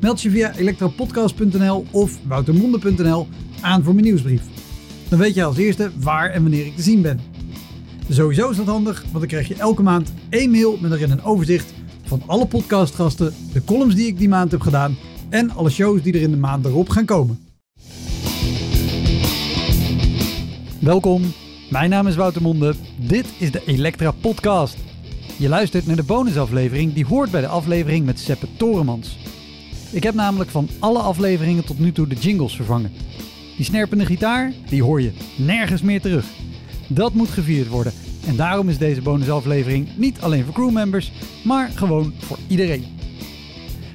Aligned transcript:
Meld 0.00 0.22
je 0.22 0.30
via 0.30 0.54
elektropodcast.nl 0.56 1.84
of 1.90 2.18
woutermonde.nl 2.26 3.28
aan 3.60 3.82
voor 3.82 3.92
mijn 3.94 4.06
nieuwsbrief. 4.06 4.42
Dan 5.08 5.18
weet 5.18 5.34
je 5.34 5.44
als 5.44 5.56
eerste 5.56 5.90
waar 5.98 6.30
en 6.30 6.42
wanneer 6.42 6.66
ik 6.66 6.76
te 6.76 6.82
zien 6.82 7.02
ben. 7.02 7.20
Sowieso 8.08 8.50
is 8.50 8.56
dat 8.56 8.66
handig, 8.66 9.02
want 9.02 9.18
dan 9.18 9.26
krijg 9.26 9.48
je 9.48 9.54
elke 9.54 9.82
maand 9.82 10.12
één 10.28 10.50
mail 10.50 10.78
met 10.80 10.92
erin 10.92 11.10
een 11.10 11.22
overzicht 11.22 11.72
van 12.04 12.22
alle 12.26 12.46
podcastgasten, 12.46 13.34
de 13.52 13.64
columns 13.64 13.94
die 13.94 14.06
ik 14.06 14.18
die 14.18 14.28
maand 14.28 14.50
heb 14.50 14.60
gedaan 14.60 14.96
en 15.28 15.50
alle 15.50 15.70
shows 15.70 16.02
die 16.02 16.12
er 16.12 16.22
in 16.22 16.30
de 16.30 16.36
maand 16.36 16.64
erop 16.64 16.88
gaan 16.88 17.04
komen. 17.04 17.38
Welkom, 20.80 21.22
mijn 21.70 21.90
naam 21.90 22.06
is 22.06 22.16
Wouter 22.16 22.42
Monde. 22.42 22.74
Dit 22.96 23.26
is 23.38 23.50
de 23.50 23.62
Elektra 23.66 24.10
Podcast. 24.10 24.76
Je 25.38 25.48
luistert 25.48 25.86
naar 25.86 25.96
de 25.96 26.02
bonusaflevering 26.02 26.92
die 26.92 27.06
hoort 27.06 27.30
bij 27.30 27.40
de 27.40 27.46
aflevering 27.46 28.06
met 28.06 28.18
Seppe 28.18 28.46
Toremans. 28.56 29.18
Ik 29.92 30.02
heb 30.02 30.14
namelijk 30.14 30.50
van 30.50 30.68
alle 30.78 30.98
afleveringen 30.98 31.64
tot 31.64 31.78
nu 31.78 31.92
toe 31.92 32.06
de 32.06 32.14
jingles 32.14 32.56
vervangen. 32.56 32.92
Die 33.56 33.64
snerpende 33.64 34.06
gitaar, 34.06 34.52
die 34.68 34.82
hoor 34.82 35.02
je 35.02 35.12
nergens 35.36 35.82
meer 35.82 36.00
terug. 36.00 36.26
Dat 36.86 37.14
moet 37.14 37.28
gevierd 37.28 37.68
worden. 37.68 37.92
En 38.26 38.36
daarom 38.36 38.68
is 38.68 38.78
deze 38.78 39.02
bonusaflevering 39.02 39.88
niet 39.96 40.20
alleen 40.20 40.44
voor 40.44 40.54
crewmembers, 40.54 41.12
maar 41.44 41.70
gewoon 41.74 42.12
voor 42.18 42.38
iedereen. 42.48 42.84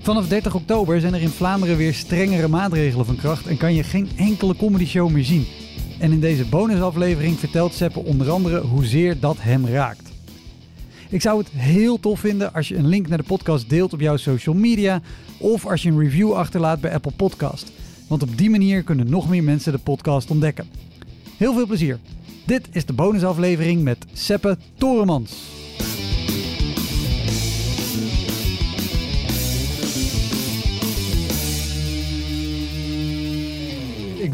Vanaf 0.02 0.28
30 0.28 0.56
oktober 0.56 1.00
zijn 1.00 1.14
er 1.14 1.22
in 1.22 1.30
Vlaanderen 1.30 1.78
weer 1.78 1.94
strengere 1.94 2.48
maatregelen 2.48 3.06
van 3.06 3.16
kracht 3.16 3.48
en 3.48 3.58
kan 3.58 3.74
je 3.74 3.84
geen 3.84 4.10
enkele 4.16 4.56
comedy 4.56 4.86
show 4.86 5.10
meer 5.10 5.24
zien. 5.24 5.48
En 6.00 6.12
in 6.12 6.20
deze 6.20 6.46
bonusaflevering 6.46 7.40
vertelt 7.40 7.74
Seppe 7.74 8.00
onder 8.00 8.30
andere 8.30 8.60
hoezeer 8.60 9.20
dat 9.20 9.36
hem 9.40 9.66
raakt. 9.68 10.15
Ik 11.16 11.22
zou 11.22 11.38
het 11.38 11.50
heel 11.50 12.00
tof 12.00 12.20
vinden 12.20 12.54
als 12.54 12.68
je 12.68 12.76
een 12.76 12.88
link 12.88 13.08
naar 13.08 13.18
de 13.18 13.24
podcast 13.24 13.70
deelt 13.70 13.94
op 13.94 14.00
jouw 14.00 14.18
social 14.18 14.56
media 14.56 15.02
of 15.38 15.66
als 15.66 15.84
je 15.84 15.90
een 15.90 16.00
review 16.00 16.34
achterlaat 16.34 16.82
bij 16.82 16.94
Apple 16.94 17.12
Podcast. 17.12 17.72
Want 18.08 18.24
op 18.24 18.38
die 18.38 18.50
manier 18.50 18.84
kunnen 18.84 19.10
nog 19.10 19.30
meer 19.30 19.44
mensen 19.44 19.72
de 19.72 19.78
podcast 19.78 20.32
ontdekken. 20.32 20.68
Heel 21.38 21.54
veel 21.54 21.66
plezier. 21.66 22.00
Dit 22.46 22.68
is 22.72 22.86
de 22.86 22.94
bonusaflevering 22.94 23.84
met 23.84 24.06
Seppe 24.14 24.58
Toremans. 24.78 25.55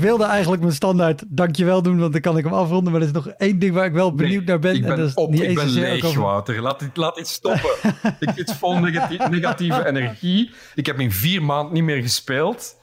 Wilde 0.01 0.23
eigenlijk 0.23 0.61
mijn 0.61 0.73
standaard 0.73 1.23
dankjewel 1.27 1.81
doen, 1.81 1.99
want 1.99 2.11
dan 2.11 2.21
kan 2.21 2.37
ik 2.37 2.43
hem 2.43 2.53
afronden. 2.53 2.91
Maar 2.91 3.01
er 3.01 3.07
is 3.07 3.13
nog 3.13 3.27
één 3.27 3.59
ding 3.59 3.73
waar 3.73 3.85
ik 3.85 3.93
wel 3.93 4.15
benieuwd 4.15 4.45
naar 4.45 4.59
ben. 4.59 4.75
Ik 4.75 4.81
ben 4.81 4.91
en 4.91 4.97
dat 4.97 5.07
is 5.07 5.13
op, 5.13 5.29
niet 5.29 5.41
ik 5.41 5.55
ben 5.55 5.69
leeg, 5.69 6.13
Wouter. 6.13 6.61
Laat 6.61 6.79
dit, 6.79 6.97
laat 6.97 7.15
dit 7.15 7.27
stoppen. 7.27 7.71
ik 8.19 8.29
het 8.35 8.53
vol 8.53 8.79
negatieve, 8.79 9.29
negatieve 9.29 9.87
energie. 9.87 10.51
Ik 10.75 10.85
heb 10.85 10.99
in 10.99 11.11
vier 11.11 11.43
maanden 11.43 11.73
niet 11.73 11.83
meer 11.83 12.01
gespeeld. 12.01 12.79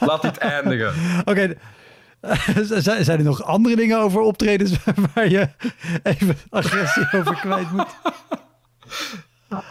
Laat 0.00 0.22
dit 0.22 0.36
eindigen. 0.36 0.92
Oké, 1.30 1.54
zijn, 2.80 3.04
zijn 3.04 3.18
er 3.18 3.24
nog 3.24 3.42
andere 3.42 3.76
dingen 3.76 3.98
over 3.98 4.20
optredens 4.20 4.72
waar 5.14 5.28
je 5.28 5.48
even 6.02 6.36
agressie 6.50 7.12
over 7.12 7.34
kwijt 7.34 7.70
moet? 7.70 7.96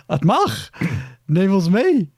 Het 0.08 0.24
mag. 0.24 0.70
Neem 1.26 1.54
ons 1.54 1.70
mee. 1.70 2.14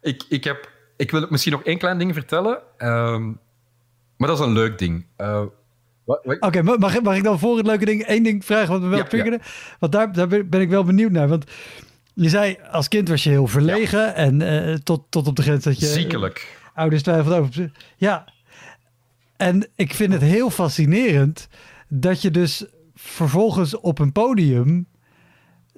Ik, 0.00 0.24
ik, 0.28 0.44
heb, 0.44 0.70
ik 1.00 1.10
wil 1.10 1.26
misschien 1.30 1.52
nog 1.52 1.62
één 1.64 1.78
klein 1.78 1.98
ding 1.98 2.14
vertellen. 2.14 2.58
ehm, 2.78 3.26
maar 4.16 4.28
dat 4.28 4.38
is 4.38 4.44
een 4.46 4.52
leuk 4.52 4.78
ding. 4.78 5.06
Eh, 5.16 5.42
Oké, 6.40 6.62
ma- 6.62 6.76
mag, 6.78 6.94
ik- 6.94 7.02
mag 7.02 7.16
ik 7.16 7.22
dan 7.24 7.38
voor 7.38 7.56
het 7.56 7.66
leuke 7.66 7.84
ding 7.84 8.02
één 8.02 8.22
ding 8.22 8.44
vragen 8.44 8.68
wat 8.68 8.80
me 8.80 8.88
wel 8.88 8.98
Ja, 8.98 9.04
triggerde? 9.04 9.40
Want 9.78 9.92
daar, 9.92 10.12
daar 10.12 10.28
ben 10.28 10.60
ik 10.60 10.68
wel 10.68 10.84
benieuwd 10.84 11.10
naar. 11.10 11.28
Want 11.28 11.44
je 12.14 12.28
zei, 12.28 12.58
als 12.70 12.88
kind 12.88 13.08
was 13.08 13.22
je 13.24 13.30
heel 13.30 13.46
verlegen 13.46 14.14
en 14.14 14.42
eh, 14.42 14.74
tot, 14.74 15.04
tot 15.08 15.26
op 15.26 15.36
de 15.36 15.42
grens 15.42 15.64
dat 15.64 15.78
je... 15.80 15.86
ziekelijk. 15.86 16.56
ouders 16.74 17.02
twijfelden 17.02 17.38
over. 17.40 17.72
Ja. 17.96 18.32
En 19.36 19.68
ik 19.74 19.94
vind 19.94 20.12
het 20.12 20.22
heel 20.22 20.50
fascinerend 20.50 21.48
dat 21.88 22.22
je 22.22 22.30
dus 22.30 22.64
vervolgens 22.94 23.76
op 23.80 23.98
een 23.98 24.12
podium 24.12 24.86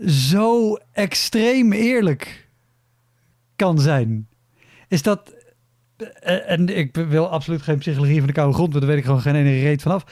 zo 0.06 0.76
extreem 0.92 1.72
eerlijk 1.72 2.48
kan 3.56 3.78
zijn. 3.78 4.28
Is 4.92 5.02
dat. 5.02 5.34
eh, 6.20 6.50
En 6.50 6.76
ik 6.78 6.96
wil 6.96 7.28
absoluut 7.28 7.62
geen 7.62 7.78
psychologie 7.78 8.18
van 8.18 8.26
de 8.26 8.32
koude 8.32 8.54
grond, 8.54 8.68
want 8.72 8.80
daar 8.80 8.90
weet 8.90 9.00
ik 9.00 9.06
gewoon 9.06 9.20
geen 9.20 9.34
ene 9.34 9.60
reet 9.60 9.82
vanaf. 9.82 10.04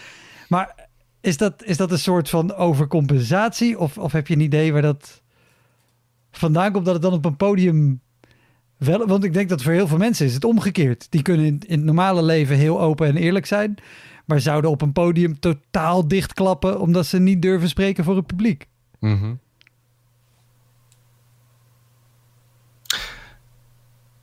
Maar 0.48 0.88
is 1.20 1.36
dat, 1.36 1.64
is 1.64 1.76
dat 1.76 1.90
een 1.90 1.98
soort 1.98 2.28
van 2.28 2.54
overcompensatie? 2.54 3.78
Of, 3.78 3.98
of 3.98 4.12
heb 4.12 4.26
je 4.26 4.34
een 4.34 4.40
idee 4.40 4.72
waar 4.72 4.82
dat 4.82 5.22
vandaan 6.30 6.72
komt 6.72 6.84
dat 6.84 6.94
het 6.94 7.02
dan 7.02 7.12
op 7.12 7.24
een 7.24 7.36
podium 7.36 8.00
wel, 8.76 9.06
want 9.06 9.24
ik 9.24 9.32
denk 9.32 9.48
dat 9.48 9.62
voor 9.62 9.72
heel 9.72 9.88
veel 9.88 9.98
mensen 9.98 10.26
is 10.26 10.34
het 10.34 10.44
omgekeerd. 10.44 11.06
Die 11.10 11.22
kunnen 11.22 11.46
in, 11.46 11.58
in 11.66 11.76
het 11.76 11.84
normale 11.86 12.22
leven 12.22 12.56
heel 12.56 12.80
open 12.80 13.06
en 13.06 13.16
eerlijk 13.16 13.46
zijn, 13.46 13.74
maar 14.26 14.40
zouden 14.40 14.70
op 14.70 14.82
een 14.82 14.92
podium 14.92 15.38
totaal 15.40 16.08
dichtklappen 16.08 16.80
omdat 16.80 17.06
ze 17.06 17.18
niet 17.18 17.42
durven 17.42 17.68
spreken 17.68 18.04
voor 18.04 18.16
het 18.16 18.26
publiek. 18.26 18.66
Mhm. 18.98 19.34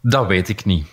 Dat 0.10 0.28
weet 0.28 0.50
ik 0.50 0.66
niet. 0.66 0.88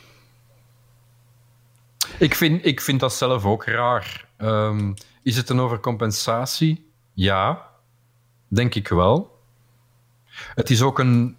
Ik 2.19 2.35
vind, 2.35 2.65
ik 2.65 2.81
vind 2.81 3.01
dat 3.01 3.15
zelf 3.15 3.45
ook 3.45 3.65
raar. 3.65 4.29
Ehm, 4.37 4.93
is 5.23 5.37
het 5.37 5.49
een 5.49 5.61
overcompensatie? 5.61 6.91
Ja, 7.13 7.71
denk 8.49 8.75
ik 8.75 8.89
wel. 8.89 9.39
Het 10.55 10.71
is 10.71 10.83
ook 10.83 10.99
een, 10.99 11.37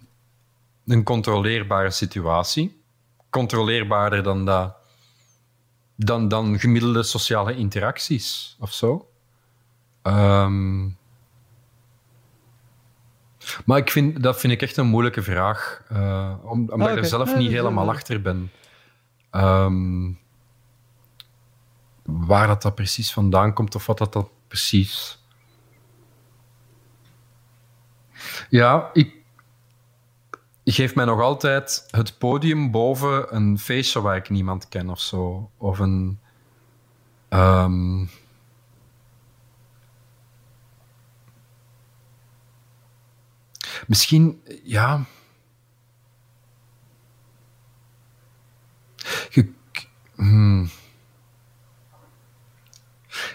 een 0.85 1.03
controleerbare 1.03 1.91
situatie. 1.91 2.81
Controleerbaarder 3.29 4.23
dan, 4.23 4.45
dat, 4.45 4.75
dan, 5.95 6.27
dan 6.27 6.59
gemiddelde 6.59 7.03
sociale 7.03 7.55
interacties 7.55 8.55
of 8.59 8.73
zo. 8.73 9.09
Ehm, 10.01 10.87
maar 13.65 13.77
ik 13.77 13.89
vind, 13.91 14.23
dat 14.23 14.39
vind 14.39 14.53
ik 14.53 14.61
echt 14.61 14.77
een 14.77 14.87
moeilijke 14.87 15.21
vraag, 15.23 15.83
eh, 15.89 16.33
om, 16.43 16.59
omdat 16.59 16.87
Ah, 16.87 16.93
ik 16.93 16.99
er 16.99 17.05
zelf 17.05 17.29
Ja, 17.31 17.37
niet 17.37 17.47
is 17.49 17.53
helemaal 17.55 17.85
wel- 17.85 17.93
achter 17.93 18.21
ben. 18.21 18.51
Ehm, 19.31 20.11
waar 22.03 22.47
dat, 22.47 22.61
dat 22.61 22.75
precies 22.75 23.13
vandaan 23.13 23.53
komt 23.53 23.75
of 23.75 23.85
wat 23.85 23.97
dat, 23.97 24.13
dat 24.13 24.29
precies. 24.47 25.23
Ja, 28.49 28.89
ik 28.93 29.13
geef 30.65 30.95
mij 30.95 31.05
nog 31.05 31.19
altijd 31.21 31.87
het 31.91 32.17
podium 32.17 32.71
boven 32.71 33.35
een 33.35 33.59
feestje 33.59 34.01
waar 34.01 34.15
ik 34.15 34.29
niemand 34.29 34.67
ken 34.67 34.89
of 34.89 34.99
zo. 34.99 35.49
Of 35.57 35.79
een. 35.79 36.19
ehm, 37.29 38.05
Misschien, 43.87 44.41
ja. 44.63 45.05
Hmm. 50.15 50.69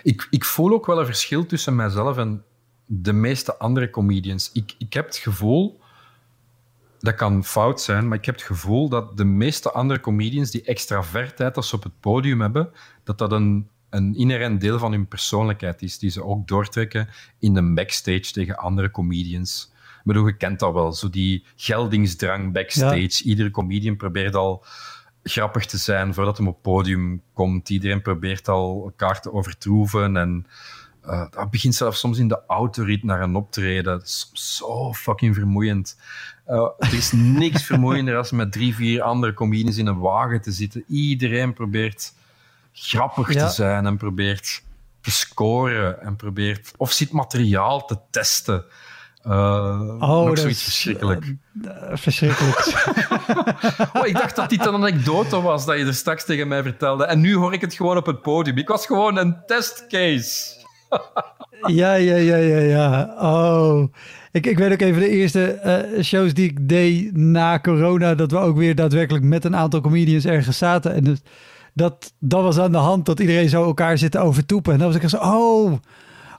Ik, 0.02 0.26
ik 0.30 0.44
voel 0.44 0.72
ook 0.72 0.86
wel 0.86 0.98
een 0.98 1.06
verschil 1.06 1.46
tussen 1.46 1.76
mijzelf 1.76 2.16
en 2.16 2.44
de 2.86 3.12
meeste 3.12 3.56
andere 3.56 3.90
comedians. 3.90 4.50
Ik, 4.52 4.74
ik 4.78 4.92
heb 4.92 5.06
het 5.06 5.16
gevoel, 5.16 5.80
dat 6.98 7.14
kan 7.14 7.44
fout 7.44 7.80
zijn, 7.80 8.08
maar 8.08 8.18
ik 8.18 8.24
heb 8.24 8.34
het 8.34 8.44
gevoel 8.44 8.88
dat 8.88 9.16
de 9.16 9.24
meeste 9.24 9.70
andere 9.70 10.00
comedians 10.00 10.50
die 10.50 10.62
extravertheid 10.62 11.56
als 11.56 11.68
ze 11.68 11.76
op 11.76 11.82
het 11.82 12.00
podium 12.00 12.40
hebben, 12.40 12.70
dat 13.04 13.18
dat 13.18 13.32
een, 13.32 13.68
een 13.90 14.14
inherent 14.14 14.60
deel 14.60 14.78
van 14.78 14.92
hun 14.92 15.08
persoonlijkheid 15.08 15.82
is, 15.82 15.98
die 15.98 16.10
ze 16.10 16.24
ook 16.24 16.48
doortrekken 16.48 17.08
in 17.38 17.54
de 17.54 17.72
backstage 17.72 18.32
tegen 18.32 18.56
andere 18.56 18.90
comedians. 18.90 19.72
Ik 20.00 20.06
bedoel, 20.06 20.26
je 20.26 20.36
kent 20.36 20.58
dat 20.58 20.72
wel, 20.72 20.92
zo 20.92 21.10
die 21.10 21.44
geldingsdrang 21.56 22.52
backstage. 22.52 23.22
Iedere 23.24 23.50
comedian 23.50 23.96
probeert 23.96 24.34
al 24.34 24.64
grappig 25.22 25.66
te 25.66 25.78
zijn 25.78 26.14
voordat 26.14 26.38
hij 26.38 26.46
op 26.46 26.52
het 26.52 26.62
podium 26.62 27.22
komt. 27.32 27.70
Iedereen 27.70 28.02
probeert 28.02 28.48
al 28.48 28.82
elkaar 28.84 29.20
te 29.20 29.32
overtroeven 29.32 30.16
en 30.16 30.46
Uh, 31.06 31.26
dat 31.30 31.50
begint 31.50 31.74
zelfs 31.74 32.00
soms 32.00 32.18
in 32.18 32.28
de 32.28 32.42
autorit 32.46 33.02
naar 33.02 33.22
een 33.22 33.34
optreden. 33.34 33.84
Dat 33.84 34.02
is 34.02 34.30
zo 34.32 34.92
fucking 34.92 35.34
vermoeiend. 35.34 35.98
Uh, 36.48 36.68
er 36.78 36.94
is 36.94 37.12
niks 37.12 37.64
vermoeiender 37.64 38.16
als 38.16 38.30
met 38.30 38.52
drie, 38.52 38.74
vier 38.74 39.02
andere 39.02 39.34
comedians 39.34 39.76
in 39.76 39.86
een 39.86 39.98
wagen 39.98 40.40
te 40.40 40.52
zitten. 40.52 40.84
Iedereen 40.88 41.52
probeert 41.52 42.14
grappig 42.72 43.28
te 43.28 43.48
zijn 43.48 43.86
en 43.86 43.96
probeert 43.96 44.62
te 45.00 45.10
scoren 45.10 46.00
en 46.00 46.16
probeert 46.16 46.72
of 46.76 46.92
zit 46.92 47.12
materiaal 47.12 47.86
te 47.86 47.98
testen. 48.10 48.64
Uh, 49.26 49.96
oh, 49.98 50.26
dat 50.26 50.38
zoiets 50.38 50.62
verschrikkelijk. 50.62 51.34
Uh, 51.64 51.72
verschrikkelijk. 51.92 52.72
oh, 53.96 54.06
ik 54.06 54.12
dacht 54.12 54.36
dat 54.36 54.50
dit 54.50 54.66
een 54.66 54.74
anekdote 54.74 55.40
was 55.40 55.66
dat 55.66 55.78
je 55.78 55.84
er 55.84 55.94
straks 55.94 56.24
tegen 56.24 56.48
mij 56.48 56.62
vertelde. 56.62 57.04
En 57.04 57.20
nu 57.20 57.34
hoor 57.34 57.52
ik 57.52 57.60
het 57.60 57.74
gewoon 57.74 57.96
op 57.96 58.06
het 58.06 58.22
podium. 58.22 58.58
Ik 58.58 58.68
was 58.68 58.86
gewoon 58.86 59.16
een 59.16 59.36
testcase. 59.46 60.58
ja, 61.80 61.94
ja, 61.94 62.16
ja, 62.16 62.36
ja, 62.36 62.58
ja. 62.58 63.14
Oh. 63.18 63.92
Ik, 64.32 64.46
ik 64.46 64.58
weet 64.58 64.72
ook 64.72 64.80
even 64.80 65.00
de 65.00 65.08
eerste 65.08 65.60
uh, 65.96 66.02
shows 66.02 66.34
die 66.34 66.50
ik 66.50 66.68
deed 66.68 67.16
na 67.16 67.58
corona. 67.60 68.14
Dat 68.14 68.30
we 68.30 68.38
ook 68.38 68.56
weer 68.56 68.74
daadwerkelijk 68.74 69.24
met 69.24 69.44
een 69.44 69.56
aantal 69.56 69.80
comedians 69.80 70.24
ergens 70.24 70.58
zaten. 70.58 70.94
En 70.94 71.04
dus 71.04 71.22
dat, 71.74 72.12
dat 72.18 72.42
was 72.42 72.58
aan 72.58 72.72
de 72.72 72.78
hand 72.78 73.06
dat 73.06 73.20
iedereen 73.20 73.48
zo 73.48 73.64
elkaar 73.64 73.98
zit 73.98 74.10
te 74.10 74.18
overtoepen. 74.18 74.72
En 74.72 74.78
dan 74.78 74.92
was 74.92 75.02
ik 75.02 75.08
zo, 75.08 75.16
oh, 75.16 75.72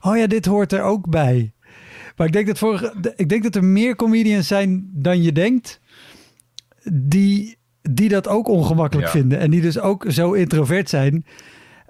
oh 0.01 0.18
ja, 0.18 0.27
dit 0.27 0.45
hoort 0.45 0.74
er 0.74 0.81
ook 0.81 1.10
bij. 1.10 1.54
Maar 2.21 2.29
ik 2.29 2.35
denk 2.35 2.47
dat, 2.47 2.57
voor, 2.57 2.94
ik 3.15 3.29
denk 3.29 3.44
dat 3.44 3.56
er 3.56 3.63
meer 3.63 3.95
comedians 3.95 4.47
zijn 4.47 4.89
dan 4.94 5.21
je 5.21 5.31
denkt. 5.31 5.79
Die, 6.91 7.57
die 7.81 8.09
dat 8.09 8.27
ook 8.27 8.47
ongemakkelijk 8.47 9.09
vinden. 9.09 9.39
En 9.39 9.51
die 9.51 9.62
dus 9.62 9.79
ook 9.79 10.06
zo 10.07 10.31
introvert 10.31 10.89
zijn. 10.89 11.25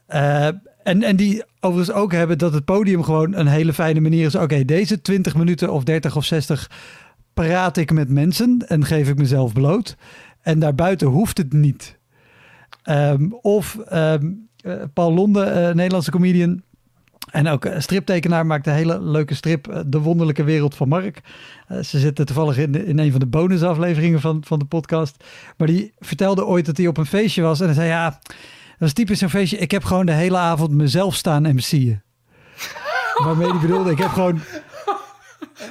Uh, 0.10 0.45
en, 0.83 1.04
en 1.04 1.16
die 1.16 1.44
overigens 1.60 1.98
ook 1.98 2.12
hebben 2.12 2.38
dat 2.38 2.54
het 2.54 2.66
podium 2.66 3.04
gewoon 3.04 3.36
een 3.36 3.48
hele 3.48 3.74
fijne 3.74 4.00
manier 4.00 4.25
is. 4.25 4.36
Oké, 4.36 4.66
deze 4.66 5.01
20 5.01 5.36
minuten 5.36 5.72
of 5.72 5.83
30 5.83 6.16
of 6.16 6.25
60 6.25 6.72
praat 7.34 7.77
ik 7.77 7.92
met 7.92 8.10
mensen 8.10 8.66
en 8.68 8.86
geef 8.86 9.10
ik 9.10 9.18
mezelf 9.18 9.54
bloot. 9.54 9.95
En 10.42 10.60
daarbuiten 10.60 11.07
hoeft 11.07 11.38
het 11.38 11.54
niet. 11.54 11.98
Um, 12.89 13.34
of 13.42 13.77
um, 13.94 14.50
Paul 14.94 15.13
Londe, 15.13 15.45
uh, 15.45 15.75
Nederlandse 15.75 16.12
comedian. 16.12 16.62
En 17.31 17.48
ook 17.48 17.68
striptekenaar 17.78 18.45
maakt 18.45 18.68
een 18.68 18.74
hele 18.74 19.01
leuke 19.01 19.33
strip, 19.33 19.68
uh, 19.68 19.80
De 19.86 20.00
Wonderlijke 20.00 20.44
Wereld 20.44 20.75
van 20.75 20.88
Mark. 20.88 21.22
Uh, 21.72 21.80
ze 21.81 22.00
zitten 22.00 22.25
toevallig 22.25 22.57
in, 22.57 22.86
in 22.86 23.00
een 23.00 23.12
van 23.12 23.19
de 23.19 23.25
bonusafleveringen 23.25 24.22
van, 24.22 24.44
van 24.45 24.60
de 24.60 24.66
podcast. 24.66 25.24
Maar 25.57 25.68
die 25.68 25.94
vertelde 26.00 26.45
ooit 26.45 26.66
dat 26.66 26.78
hij 26.78 26.88
op 26.88 26.98
een 26.98 27.06
feestje 27.06 27.42
was. 27.42 27.60
En 27.60 27.66
hij 27.66 27.75
zei, 27.75 27.88
ja, 27.88 28.19
dat 28.78 28.88
is 28.88 28.94
typisch 28.94 29.19
zo'n 29.19 29.30
feestje. 29.30 29.57
Ik 29.57 29.72
heb 29.72 29.83
gewoon 29.83 30.06
de 30.06 30.12
hele 30.12 30.38
avond 30.38 30.72
mezelf 30.72 31.16
staan 31.16 31.56
MC'en. 31.56 32.04
Waarmee 33.24 33.51
die 33.51 33.62
bedoelde, 33.62 33.92
ik 33.92 33.98
heb 33.98 34.10
gewoon... 34.10 34.42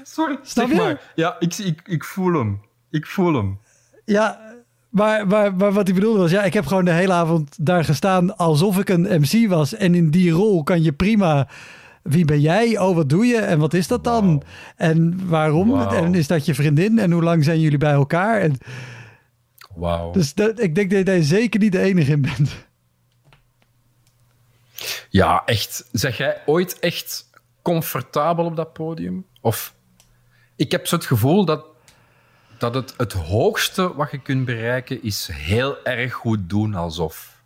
Sorry, 0.02 0.38
Snap 0.42 0.68
je? 0.68 0.74
maar. 0.74 1.12
Ja, 1.14 1.36
ik, 1.38 1.54
ik, 1.58 1.80
ik 1.84 2.04
voel 2.04 2.32
hem. 2.32 2.60
Ik 2.90 3.06
voel 3.06 3.34
hem. 3.34 3.58
Ja, 4.04 4.50
maar, 4.90 5.26
maar, 5.26 5.54
maar 5.56 5.72
wat 5.72 5.87
hij 5.87 5.94
bedoelde 5.94 6.19
was, 6.19 6.31
ja, 6.31 6.42
ik 6.42 6.54
heb 6.54 6.66
gewoon 6.66 6.84
de 6.84 6.90
hele 6.90 7.12
avond 7.12 7.56
daar 7.60 7.84
gestaan 7.84 8.37
alsof 8.37 8.78
ik 8.78 8.88
een 8.88 9.20
MC 9.20 9.48
was. 9.48 9.75
En 9.75 9.94
in 9.94 10.10
die 10.10 10.31
rol 10.31 10.62
kan 10.62 10.82
je 10.82 10.92
prima. 10.92 11.48
Wie 12.02 12.25
ben 12.25 12.40
jij? 12.40 12.78
Oh, 12.78 12.94
wat 12.94 13.08
doe 13.08 13.26
je? 13.26 13.37
En 13.37 13.58
wat 13.58 13.75
is 13.75 13.87
dat 13.87 14.04
dan? 14.04 14.42
En 14.76 15.28
waarom? 15.28 15.81
En 15.81 16.14
is 16.14 16.26
dat 16.26 16.46
je 16.46 16.54
vriendin? 16.54 16.98
En 16.98 17.10
hoe 17.10 17.22
lang 17.22 17.44
zijn 17.44 17.60
jullie 17.60 17.78
bij 17.78 17.92
elkaar? 17.92 18.40
En... 18.40 18.58
Wauw. 19.75 20.12
Dus 20.12 20.34
dat, 20.34 20.60
ik 20.60 20.75
denk 20.75 20.90
dat 20.90 21.06
jij 21.06 21.22
zeker 21.22 21.60
niet 21.60 21.72
de 21.72 21.81
enige 21.81 22.12
in 22.12 22.20
bent. 22.20 22.69
Ja, 25.08 25.42
echt. 25.44 25.88
Zeg 25.92 26.16
jij 26.16 26.42
ooit 26.46 26.78
echt 26.78 27.31
comfortabel 27.62 28.44
op 28.44 28.56
dat 28.56 28.72
podium? 28.72 29.26
Of 29.40 29.75
ik 30.56 30.70
heb 30.70 30.87
zo 30.87 30.96
het 30.96 31.04
gevoel 31.04 31.44
dat, 31.44 31.64
dat 32.60 32.74
het, 32.74 32.94
het 32.96 33.12
hoogste 33.12 33.94
wat 33.94 34.10
je 34.10 34.18
kunt 34.18 34.44
bereiken 34.44 35.02
is 35.02 35.28
heel 35.32 35.84
erg 35.84 36.12
goed 36.12 36.48
doen 36.48 36.74
alsof. 36.74 37.42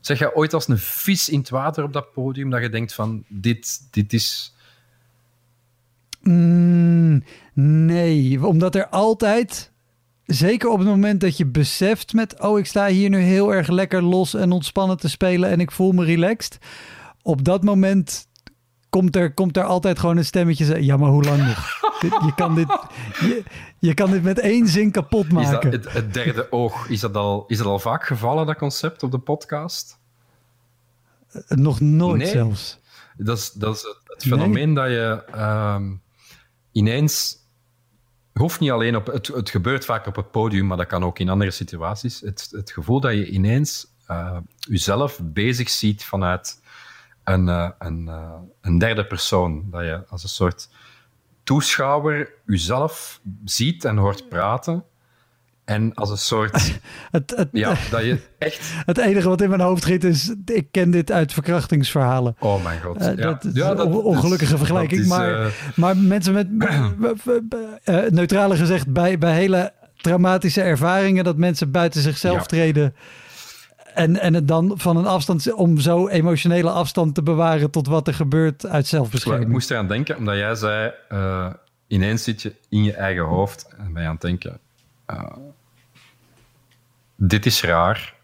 Zeg 0.00 0.18
jij 0.18 0.34
ooit 0.34 0.54
als 0.54 0.68
een 0.68 0.78
vis 0.78 1.28
in 1.28 1.38
het 1.38 1.48
water 1.48 1.84
op 1.84 1.92
dat 1.92 2.12
podium 2.12 2.50
dat 2.50 2.62
je 2.62 2.68
denkt 2.68 2.94
van 2.94 3.24
dit, 3.28 3.88
dit 3.90 4.12
is... 4.12 4.54
Mm, 6.20 7.24
nee, 7.52 8.46
omdat 8.46 8.74
er 8.74 8.88
altijd 8.88 9.72
zeker 10.26 10.68
op 10.68 10.78
het 10.78 10.88
moment 10.88 11.20
dat 11.20 11.36
je 11.36 11.46
beseft 11.46 12.12
met, 12.12 12.40
oh, 12.40 12.58
ik 12.58 12.66
sta 12.66 12.86
hier 12.86 13.08
nu 13.08 13.18
heel 13.18 13.54
erg 13.54 13.68
lekker 13.68 14.02
los 14.02 14.34
en 14.34 14.52
ontspannen 14.52 14.96
te 14.96 15.08
spelen 15.08 15.50
en 15.50 15.60
ik 15.60 15.70
voel 15.70 15.92
me 15.92 16.04
relaxed. 16.04 16.58
Op 17.22 17.44
dat 17.44 17.64
moment 17.64 18.26
komt 18.90 19.16
er, 19.16 19.34
komt 19.34 19.56
er 19.56 19.64
altijd 19.64 19.98
gewoon 19.98 20.16
een 20.16 20.24
stemmetje 20.24 20.64
zeggen, 20.64 20.84
ja, 20.84 20.96
maar 20.96 21.10
hoe 21.10 21.24
lang 21.24 21.46
nog? 21.46 21.81
Je, 22.10 22.32
kan 22.34 22.54
dit, 22.54 22.66
je, 23.20 23.42
je, 23.78 23.94
kan 23.94 24.10
dit 24.10 24.22
met 24.22 24.38
één 24.38 24.66
zin 24.66 24.90
kapot 24.90 25.32
maken. 25.32 25.72
Is 25.72 25.82
dat 25.82 25.92
het, 25.92 26.14
derde 26.14 26.52
oog, 26.52 26.88
is 26.88 27.00
dat, 27.00 27.16
al, 27.16 27.44
is 27.46 27.58
dat 27.58 27.66
al 27.66 27.78
vaak 27.78 28.04
gevallen, 28.04 28.46
dat 28.46 28.56
concept 28.56 29.02
op 29.02 29.10
de 29.10 29.18
podcast? 29.18 29.98
Eh, 31.28 31.56
nog 31.56 31.80
nooit 31.80 32.28
zelfs. 32.28 32.80
Dat 33.16 33.38
is, 33.38 33.50
dat 33.50 33.74
is 33.74 33.82
het, 34.04 34.22
fenomeen 34.22 34.74
dat 34.74 34.86
je 34.86 35.24
uh, 35.34 35.80
ineens 36.72 37.36
hoeft 38.32 38.60
niet 38.60 38.70
alleen 38.70 38.96
op... 38.96 39.06
Het, 39.06 39.26
het 39.26 39.50
gebeurt 39.50 39.84
vaak 39.84 40.06
op 40.06 40.16
het 40.16 40.30
podium, 40.30 40.66
maar 40.66 40.76
dat 40.76 40.86
kan 40.86 41.04
ook 41.04 41.18
in 41.18 41.28
andere 41.28 41.50
situaties. 41.50 42.20
Het, 42.20 42.48
het 42.50 42.70
gevoel 42.70 43.00
dat 43.00 43.12
je 43.12 43.30
ineens 43.30 43.86
uh, 44.10 44.36
jezelf 44.58 45.20
bezig 45.22 45.70
ziet 45.70 46.04
vanuit 46.04 46.60
een, 47.24 47.48
uh, 47.48 47.70
een, 47.78 48.06
uh, 48.06 48.34
een 48.60 48.78
derde 48.78 49.06
persoon. 49.06 49.70
Dat 49.70 49.82
je 49.82 50.04
als 50.08 50.22
een 50.22 50.28
soort 50.28 50.68
toeschouwer 51.44 52.32
jezelf 52.46 53.20
ziet 53.44 53.84
en 53.84 53.96
hoort 53.96 54.28
praten. 54.28 54.84
En 55.64 55.94
als 55.94 56.10
een 56.10 56.18
soort. 56.18 56.52
het, 57.10 57.32
het, 57.36 57.48
ja, 57.52 57.76
dat 57.90 58.04
je 58.04 58.18
echt. 58.38 58.60
Het 58.86 58.98
enige 58.98 59.28
wat 59.28 59.40
in 59.40 59.48
mijn 59.48 59.60
hoofd 59.60 59.82
schiet 59.82 60.04
is. 60.04 60.34
Ik 60.44 60.68
ken 60.70 60.90
dit 60.90 61.12
uit 61.12 61.32
verkrachtingsverhalen. 61.32 62.36
Oh 62.38 62.62
mijn 62.64 62.80
god. 62.82 63.00
Uh, 63.00 63.06
ja. 63.06 63.14
Dat 63.14 63.44
is 63.44 63.52
ja, 63.54 63.74
dat, 63.74 63.86
ongelukkige 63.86 64.56
vergelijking. 64.58 65.00
Is, 65.00 65.06
maar, 65.06 65.40
uh... 65.40 65.46
maar 65.76 65.96
mensen 65.96 66.32
met. 66.32 66.46
uh, 67.84 68.10
neutrale 68.10 68.56
gezegd, 68.56 68.92
bij, 68.92 69.18
bij 69.18 69.34
hele 69.34 69.72
traumatische 69.96 70.62
ervaringen. 70.62 71.24
dat 71.24 71.36
mensen 71.36 71.70
buiten 71.70 72.00
zichzelf 72.00 72.36
ja. 72.36 72.42
treden. 72.42 72.94
En, 73.94 74.20
en 74.20 74.34
het 74.34 74.48
dan 74.48 74.72
van 74.74 74.96
een 74.96 75.06
afstand, 75.06 75.52
om 75.52 75.78
zo 75.78 76.08
emotionele 76.08 76.70
afstand 76.70 77.14
te 77.14 77.22
bewaren 77.22 77.70
tot 77.70 77.86
wat 77.86 78.08
er 78.08 78.14
gebeurt 78.14 78.66
uit 78.66 78.86
zelfbescherming. 78.86 79.44
Ik 79.44 79.52
moest 79.52 79.70
eraan 79.70 79.88
denken, 79.88 80.16
omdat 80.16 80.36
jij 80.36 80.54
zei, 80.54 80.92
uh, 81.12 81.52
ineens 81.86 82.22
zit 82.24 82.42
je 82.42 82.54
in 82.68 82.84
je 82.84 82.92
eigen 82.92 83.24
hoofd 83.24 83.68
en 83.78 83.92
ben 83.92 84.02
je 84.02 84.08
aan 84.08 84.14
het 84.14 84.22
denken, 84.22 84.58
uh, 85.10 85.36
dit 87.16 87.46
is 87.46 87.62
raar. 87.62 88.14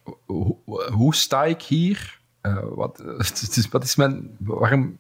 Hoe, 0.91 1.15
sta 1.15 1.45
ik 1.45 1.63
hier? 1.63 2.19
Uh, 2.43 2.59
wat, 2.71 3.03
wat 3.71 3.85
is 3.85 3.97
mijn... 3.97 4.37
Waarom... 4.39 4.99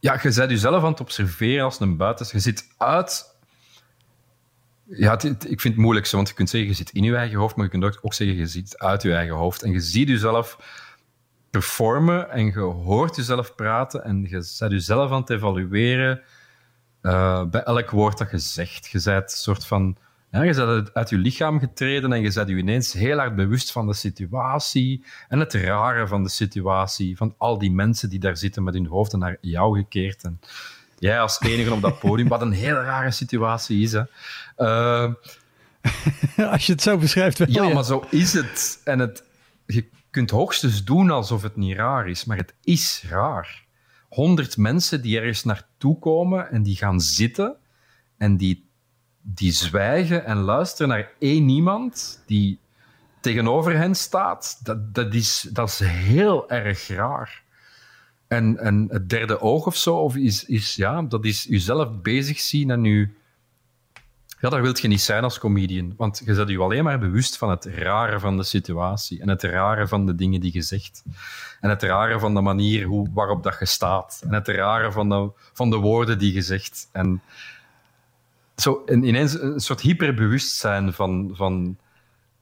Ja, 0.00 0.12
je 0.12 0.32
bent 0.34 0.50
jezelf 0.50 0.82
aan 0.82 0.90
het 0.90 1.00
observeren 1.00 1.64
als 1.64 1.80
een 1.80 1.96
buiten. 1.96 2.26
Je 2.32 2.38
zit 2.38 2.68
uit... 2.76 3.27
Ja, 4.90 5.22
ik 5.22 5.60
vind 5.60 5.74
het 5.74 5.76
moeilijk, 5.76 6.10
want 6.10 6.28
je 6.28 6.34
kunt 6.34 6.50
zeggen, 6.50 6.68
je 6.68 6.76
zit 6.76 6.90
in 6.90 7.02
je 7.02 7.16
eigen 7.16 7.38
hoofd, 7.38 7.56
maar 7.56 7.64
je 7.64 7.70
kunt 7.70 8.02
ook 8.02 8.14
zeggen, 8.14 8.36
je 8.36 8.46
zit 8.46 8.78
uit 8.78 9.02
je 9.02 9.14
eigen 9.14 9.34
hoofd. 9.34 9.62
En 9.62 9.72
je 9.72 9.80
ziet 9.80 10.08
jezelf 10.08 10.58
performen 11.50 12.30
en 12.30 12.44
je 12.44 12.60
hoort 12.60 13.16
jezelf 13.16 13.54
praten 13.54 14.04
en 14.04 14.26
je 14.28 14.42
zet 14.42 14.70
jezelf 14.70 15.10
aan 15.10 15.20
het 15.20 15.30
evalueren 15.30 16.20
uh, 17.02 17.44
bij 17.44 17.62
elk 17.62 17.90
woord 17.90 18.18
dat 18.18 18.30
je 18.30 18.38
zegt. 18.38 18.86
Je 18.86 19.00
bent 19.04 19.30
soort 19.30 19.66
van 19.66 19.96
ja, 20.30 20.42
je 20.42 20.54
bent 20.54 20.94
uit 20.94 21.10
je 21.10 21.18
lichaam 21.18 21.58
getreden 21.58 22.12
en 22.12 22.22
je 22.22 22.32
bent 22.32 22.48
je 22.48 22.56
ineens 22.56 22.92
heel 22.92 23.18
hard 23.18 23.34
bewust 23.34 23.72
van 23.72 23.86
de 23.86 23.94
situatie 23.94 25.04
en 25.28 25.38
het 25.38 25.54
rare 25.54 26.06
van 26.06 26.22
de 26.22 26.28
situatie, 26.28 27.16
van 27.16 27.34
al 27.38 27.58
die 27.58 27.72
mensen 27.72 28.10
die 28.10 28.18
daar 28.18 28.36
zitten 28.36 28.62
met 28.62 28.74
hun 28.74 28.86
hoofden 28.86 29.18
naar 29.18 29.36
jou 29.40 29.78
gekeerd. 29.78 30.22
En 30.22 30.40
jij 30.98 31.20
als 31.20 31.40
enige 31.40 31.72
op 31.72 31.80
dat 31.80 31.98
podium, 31.98 32.28
wat 32.28 32.42
een 32.42 32.52
hele 32.52 32.82
rare 32.82 33.10
situatie 33.10 33.82
is. 33.82 33.92
Hè. 33.92 34.02
Uh, 34.58 35.12
als 36.52 36.66
je 36.66 36.72
het 36.72 36.82
zo 36.82 36.98
beschrijft. 36.98 37.38
Wel, 37.38 37.48
ja, 37.48 37.62
ja, 37.62 37.74
maar 37.74 37.84
zo 37.84 38.06
is 38.10 38.32
het. 38.32 38.80
En 38.84 38.98
het, 38.98 39.24
je 39.66 39.88
kunt 40.10 40.30
hoogstens 40.30 40.84
doen 40.84 41.10
alsof 41.10 41.42
het 41.42 41.56
niet 41.56 41.76
raar 41.76 42.08
is, 42.08 42.24
maar 42.24 42.36
het 42.36 42.54
is 42.62 43.04
raar. 43.08 43.66
Honderd 44.08 44.56
mensen 44.56 45.02
die 45.02 45.18
ergens 45.18 45.44
naartoe 45.44 45.98
komen 45.98 46.50
en 46.50 46.62
die 46.62 46.76
gaan 46.76 47.00
zitten 47.00 47.56
en 48.16 48.36
die 48.36 48.66
die 49.34 49.52
zwijgen 49.52 50.24
en 50.24 50.36
luisteren 50.36 50.88
naar 50.88 51.10
één 51.18 51.48
iemand 51.48 52.22
die 52.26 52.58
tegenover 53.20 53.76
hen 53.76 53.94
staat, 53.94 54.60
dat, 54.62 54.94
dat, 54.94 55.14
is, 55.14 55.48
dat 55.52 55.68
is 55.68 55.78
heel 55.78 56.50
erg 56.50 56.88
raar. 56.88 57.42
En, 58.26 58.58
en 58.58 58.86
het 58.90 59.08
derde 59.08 59.40
oog 59.40 59.66
of 59.66 59.76
zo, 59.76 59.96
of 59.96 60.16
is, 60.16 60.44
is, 60.44 60.74
ja, 60.74 61.02
dat 61.02 61.24
is 61.24 61.44
jezelf 61.44 62.00
bezig 62.02 62.40
zien 62.40 62.70
en 62.70 62.84
je 62.84 63.08
Ja, 64.40 64.48
daar 64.48 64.62
wilt 64.62 64.80
je 64.80 64.88
niet 64.88 65.00
zijn 65.00 65.24
als 65.24 65.38
comedian. 65.38 65.94
Want 65.96 66.22
je 66.24 66.34
bent 66.34 66.48
je 66.48 66.58
alleen 66.58 66.84
maar 66.84 66.98
bewust 66.98 67.36
van 67.36 67.50
het 67.50 67.64
rare 67.64 68.20
van 68.20 68.36
de 68.36 68.42
situatie. 68.42 69.20
En 69.20 69.28
het 69.28 69.42
rare 69.42 69.88
van 69.88 70.06
de 70.06 70.14
dingen 70.14 70.40
die 70.40 70.52
je 70.52 70.62
zegt. 70.62 71.02
En 71.60 71.70
het 71.70 71.82
rare 71.82 72.18
van 72.18 72.34
de 72.34 72.40
manier 72.40 72.86
hoe, 72.86 73.08
waarop 73.12 73.42
dat 73.42 73.56
je 73.58 73.66
staat. 73.66 74.22
En 74.24 74.32
het 74.32 74.48
rare 74.48 74.92
van 74.92 75.08
de, 75.08 75.30
van 75.52 75.70
de 75.70 75.76
woorden 75.76 76.18
die 76.18 76.32
je 76.32 76.42
zegt. 76.42 76.88
En 76.92 77.22
zo 78.56 78.82
en 78.86 79.04
ineens 79.04 79.40
een 79.40 79.60
soort 79.60 79.80
hyperbewustzijn 79.80 80.92
van, 80.92 81.30
van 81.32 81.78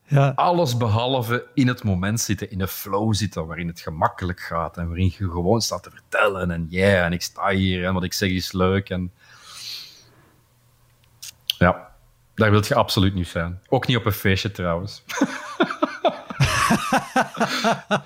Ja. 0.03 0.31
alles 0.35 0.77
behalve 0.77 1.47
in 1.53 1.67
het 1.67 1.83
moment 1.83 2.19
zitten, 2.19 2.51
in 2.51 2.61
een 2.61 2.67
flow 2.67 3.13
zitten 3.13 3.47
waarin 3.47 3.67
het 3.67 3.79
gemakkelijk 3.79 4.39
gaat 4.39 4.77
en 4.77 4.87
waarin 4.87 5.13
je 5.17 5.29
gewoon 5.29 5.61
staat 5.61 5.83
te 5.83 5.91
vertellen 5.91 6.51
en 6.51 6.67
yeah, 6.69 7.05
en 7.05 7.13
ik 7.13 7.21
sta 7.21 7.49
hier 7.49 7.85
en 7.85 7.93
wat 7.93 8.03
ik 8.03 8.13
zeg 8.13 8.29
is 8.29 8.51
leuk. 8.51 8.89
En... 8.89 9.11
Ja, 11.57 11.87
daar 12.35 12.51
wil 12.51 12.63
je 12.67 12.75
absoluut 12.75 13.13
niet 13.13 13.27
zijn. 13.27 13.59
Ook 13.69 13.87
niet 13.87 13.97
op 13.97 14.05
een 14.05 14.11
feestje 14.11 14.51
trouwens. 14.51 15.03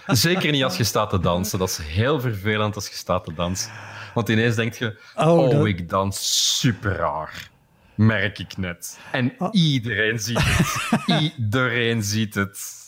Zeker 0.07 0.51
niet 0.51 0.63
als 0.63 0.77
je 0.77 0.83
staat 0.83 1.09
te 1.09 1.19
dansen. 1.19 1.59
Dat 1.59 1.69
is 1.69 1.77
heel 1.77 2.19
vervelend 2.19 2.75
als 2.75 2.87
je 2.87 2.93
staat 2.95 3.23
te 3.23 3.33
dansen. 3.33 3.71
Want 4.13 4.29
ineens 4.29 4.55
denk 4.55 4.73
je, 4.73 4.99
Oh, 5.15 5.37
oh, 5.37 5.49
dat- 5.49 5.65
ik 5.65 5.89
dans 5.89 6.57
super 6.59 6.95
raar. 6.95 7.49
Merk 7.95 8.39
ik 8.39 8.57
net. 8.57 8.99
En 9.11 9.33
iedereen 9.51 10.19
ziet 10.19 10.39
het. 10.43 11.01
iedereen 11.37 12.03
ziet 12.03 12.35
het. 12.35 12.79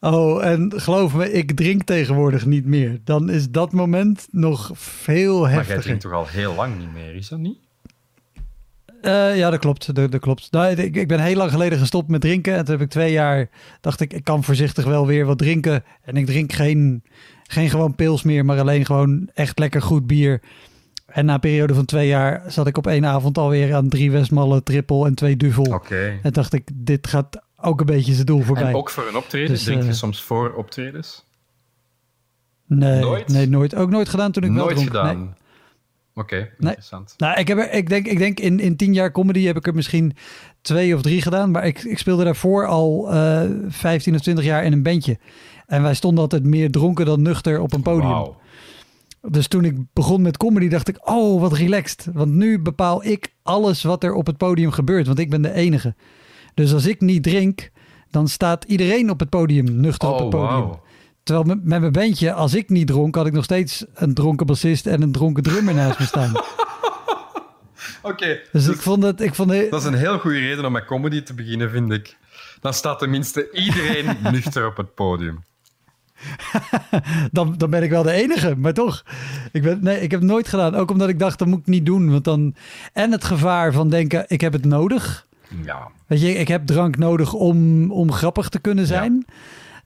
Oh, 0.00 0.44
en 0.44 0.72
geloof 0.76 1.14
me, 1.14 1.32
ik 1.32 1.56
drink 1.56 1.82
tegenwoordig 1.82 2.46
niet 2.46 2.64
meer. 2.64 3.00
Dan 3.04 3.30
is 3.30 3.50
dat 3.50 3.72
moment 3.72 4.28
nog 4.30 4.70
veel 4.74 5.40
Maar 5.40 5.48
jij 5.48 5.56
heftiger. 5.58 5.82
drinkt 5.82 6.02
toch 6.02 6.12
al 6.12 6.26
heel 6.26 6.54
lang 6.54 6.78
niet 6.78 6.92
meer, 6.92 7.14
is 7.14 7.28
dat 7.28 7.38
niet? 7.38 7.58
Eh, 9.00 9.36
ja, 9.36 9.50
dat 9.50 9.58
klopt. 9.60 9.94
Dat, 9.94 10.12
dat 10.12 10.20
klopt. 10.20 10.48
Nou, 10.50 10.74
ik, 10.74 10.96
ik 10.96 11.08
ben 11.08 11.20
heel 11.20 11.36
lang 11.36 11.50
geleden 11.50 11.78
gestopt 11.78 12.08
met 12.08 12.20
drinken. 12.20 12.54
En 12.54 12.64
toen 12.64 12.74
heb 12.74 12.84
ik 12.84 12.90
twee 12.90 13.12
jaar, 13.12 13.48
dacht 13.80 14.00
ik, 14.00 14.12
ik 14.12 14.24
kan 14.24 14.44
voorzichtig 14.44 14.84
wel 14.84 15.06
weer 15.06 15.24
wat 15.26 15.38
drinken. 15.38 15.84
En 16.02 16.16
ik 16.16 16.26
drink 16.26 16.52
geen, 16.52 17.02
geen 17.42 17.70
gewoon 17.70 17.94
pils 17.94 18.22
meer, 18.22 18.44
maar 18.44 18.58
alleen 18.58 18.86
gewoon 18.86 19.30
echt 19.34 19.58
lekker 19.58 19.82
goed 19.82 20.06
bier. 20.06 20.40
En 21.06 21.24
na 21.24 21.34
een 21.34 21.40
periode 21.40 21.74
van 21.74 21.84
twee 21.84 22.08
jaar 22.08 22.42
zat 22.46 22.66
ik 22.66 22.76
op 22.76 22.86
één 22.86 23.04
avond 23.06 23.38
alweer 23.38 23.74
aan 23.74 23.88
drie 23.88 24.10
Westmallen, 24.10 24.64
triple 24.64 25.06
en 25.06 25.14
twee 25.14 25.36
duvel. 25.36 25.64
Oké. 25.64 26.18
En 26.22 26.32
dacht 26.32 26.52
ik, 26.52 26.70
dit 26.74 27.06
gaat 27.06 27.42
ook 27.60 27.80
een 27.80 27.86
beetje 27.86 28.12
zijn 28.12 28.26
doel 28.26 28.40
voorbij. 28.42 28.64
En 28.68 28.74
ook 28.74 28.90
voor 28.90 29.06
een 29.08 29.16
optreden? 29.16 29.48
Dus, 29.48 29.64
Drink 29.64 29.82
je 29.82 29.88
eh, 29.88 29.94
soms 29.94 30.22
voor 30.22 30.54
optredens? 30.54 31.24
nee, 32.66 33.00
nooit? 33.00 33.28
Nee, 33.28 33.48
nooit. 33.48 33.74
Ook 33.74 33.90
nooit 33.90 34.08
gedaan 34.08 34.32
toen 34.32 34.42
ik 34.42 34.50
wel 34.50 34.58
Nooit 34.64 34.74
dronk. 34.76 34.88
gedaan. 34.88 35.18
Nee. 35.18 35.28
Oké, 36.18 36.50
interessant. 36.58 37.14
Nou, 37.16 37.38
ik, 37.40 37.48
heb 37.48 37.58
er, 37.58 37.72
ik 37.72 37.88
denk, 37.88 38.06
ik 38.06 38.18
denk 38.18 38.40
in, 38.40 38.60
in 38.60 38.76
tien 38.76 38.94
jaar 38.94 39.12
comedy 39.12 39.44
heb 39.44 39.56
ik 39.56 39.66
er 39.66 39.74
misschien 39.74 40.16
twee 40.60 40.94
of 40.94 41.02
drie 41.02 41.22
gedaan. 41.22 41.50
Maar 41.50 41.66
ik, 41.66 41.82
ik 41.84 41.98
speelde 41.98 42.24
daarvoor 42.24 42.66
al 42.66 43.12
eh 43.12 43.42
15 43.68 44.14
of 44.14 44.20
20 44.20 44.44
jaar 44.44 44.64
in 44.64 44.72
een 44.72 44.82
bandje. 44.82 45.18
En 45.66 45.82
wij 45.82 45.94
stonden 45.94 46.20
altijd 46.22 46.44
meer 46.44 46.70
dronken 46.70 47.06
dan 47.06 47.22
nuchter 47.22 47.60
op 47.60 47.72
een 47.72 47.82
podium. 47.82 48.34
Dus 49.30 49.48
toen 49.48 49.64
ik 49.64 49.76
begon 49.92 50.22
met 50.22 50.36
comedy 50.36 50.68
dacht 50.68 50.88
ik, 50.88 51.08
oh 51.08 51.40
wat 51.40 51.52
relaxed. 51.52 52.08
Want 52.12 52.32
nu 52.32 52.58
bepaal 52.60 53.04
ik 53.04 53.34
alles 53.42 53.82
wat 53.82 54.04
er 54.04 54.12
op 54.14 54.26
het 54.26 54.36
podium 54.36 54.70
gebeurt. 54.70 55.06
Want 55.06 55.18
ik 55.18 55.30
ben 55.30 55.42
de 55.42 55.52
enige. 55.52 55.94
Dus 56.54 56.72
als 56.72 56.86
ik 56.86 57.00
niet 57.00 57.22
drink, 57.22 57.70
dan 58.10 58.28
staat 58.28 58.64
iedereen 58.64 59.10
op 59.10 59.20
het 59.20 59.28
podium 59.28 59.80
nuchter 59.80 60.08
op 60.08 60.14
Oh, 60.14 60.20
het 60.20 60.30
podium. 60.30 60.48
wauw. 60.48 60.82
Terwijl 61.28 61.46
met, 61.46 61.64
met 61.64 61.80
mijn 61.80 61.92
bandje, 61.92 62.32
als 62.32 62.54
ik 62.54 62.68
niet 62.68 62.86
dronk, 62.86 63.14
had 63.14 63.26
ik 63.26 63.32
nog 63.32 63.44
steeds 63.44 63.84
een 63.94 64.14
dronken 64.14 64.46
bassist 64.46 64.86
en 64.86 65.02
een 65.02 65.12
dronken 65.12 65.42
drummer 65.42 65.74
naast 65.74 65.98
me 65.98 66.04
staan. 66.04 66.32
Oké, 68.02 68.40
Dus 68.52 68.68
ik 68.68 68.76
vond 68.76 69.02
het, 69.02 69.20
ik 69.20 69.34
vond 69.34 69.50
het, 69.50 69.70
dat 69.70 69.80
is 69.80 69.86
een 69.86 69.94
heel 69.94 70.18
goede 70.18 70.38
reden 70.38 70.64
om 70.64 70.72
met 70.72 70.84
comedy 70.84 71.22
te 71.22 71.34
beginnen, 71.34 71.70
vind 71.70 71.92
ik. 71.92 72.16
Dan 72.60 72.74
staat 72.74 72.98
tenminste 72.98 73.50
iedereen 73.52 74.16
nuchter 74.32 74.66
op 74.66 74.76
het 74.76 74.94
podium. 74.94 75.44
dan, 77.32 77.54
dan 77.56 77.70
ben 77.70 77.82
ik 77.82 77.90
wel 77.90 78.02
de 78.02 78.12
enige. 78.12 78.56
Maar 78.56 78.74
toch, 78.74 79.04
ik, 79.52 79.62
ben, 79.62 79.78
nee, 79.82 80.00
ik 80.00 80.10
heb 80.10 80.20
het 80.20 80.30
nooit 80.30 80.48
gedaan. 80.48 80.74
Ook 80.74 80.90
omdat 80.90 81.08
ik 81.08 81.18
dacht, 81.18 81.38
dat 81.38 81.48
moet 81.48 81.60
ik 81.60 81.66
niet 81.66 81.86
doen. 81.86 82.10
Want 82.10 82.24
dan, 82.24 82.54
en 82.92 83.12
het 83.12 83.24
gevaar 83.24 83.72
van 83.72 83.90
denken, 83.90 84.24
ik 84.28 84.40
heb 84.40 84.52
het 84.52 84.64
nodig. 84.64 85.26
Ja, 85.64 85.88
Weet 86.06 86.20
je, 86.20 86.34
ik 86.34 86.48
heb 86.48 86.66
drank 86.66 86.96
nodig 86.96 87.32
om, 87.32 87.90
om 87.90 88.12
grappig 88.12 88.48
te 88.48 88.58
kunnen 88.58 88.86
zijn. 88.86 89.26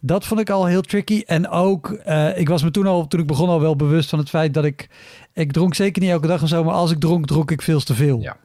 Dat 0.05 0.27
vond 0.27 0.41
ik 0.41 0.51
al 0.51 0.67
heel 0.67 0.81
tricky. 0.81 1.23
En 1.27 1.49
ook, 1.49 1.91
eh, 1.91 2.39
ik 2.39 2.49
was 2.49 2.63
me 2.63 2.71
toen 2.71 2.87
al, 2.87 3.07
toen 3.07 3.21
ik 3.21 3.27
begon 3.27 3.49
al 3.49 3.61
wel 3.61 3.77
bewust 3.77 4.09
van 4.09 4.19
het 4.19 4.29
feit 4.29 4.55
dat 4.55 4.65
ik, 4.65 4.89
ik 5.33 5.53
dronk 5.53 5.75
zeker 5.75 6.03
niet 6.03 6.11
elke 6.11 6.27
dag 6.27 6.43
of 6.43 6.49
zo, 6.49 6.65
maar 6.65 6.75
als 6.75 6.91
ik 6.91 7.01
dronk, 7.01 7.27
dronk 7.27 7.51
ik 7.51 7.63
veel 7.63 7.81
te 7.81 7.95
veel. 7.95 8.21
ja, 8.21 8.37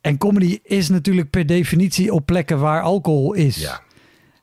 En 0.00 0.18
comedy 0.18 0.58
is 0.62 0.88
natuurlijk 0.88 1.30
per 1.30 1.46
definitie 1.46 2.12
op 2.12 2.26
plekken 2.26 2.58
waar 2.58 2.82
alcohol 2.82 3.32
is. 3.32 3.56
ja. 3.56 3.80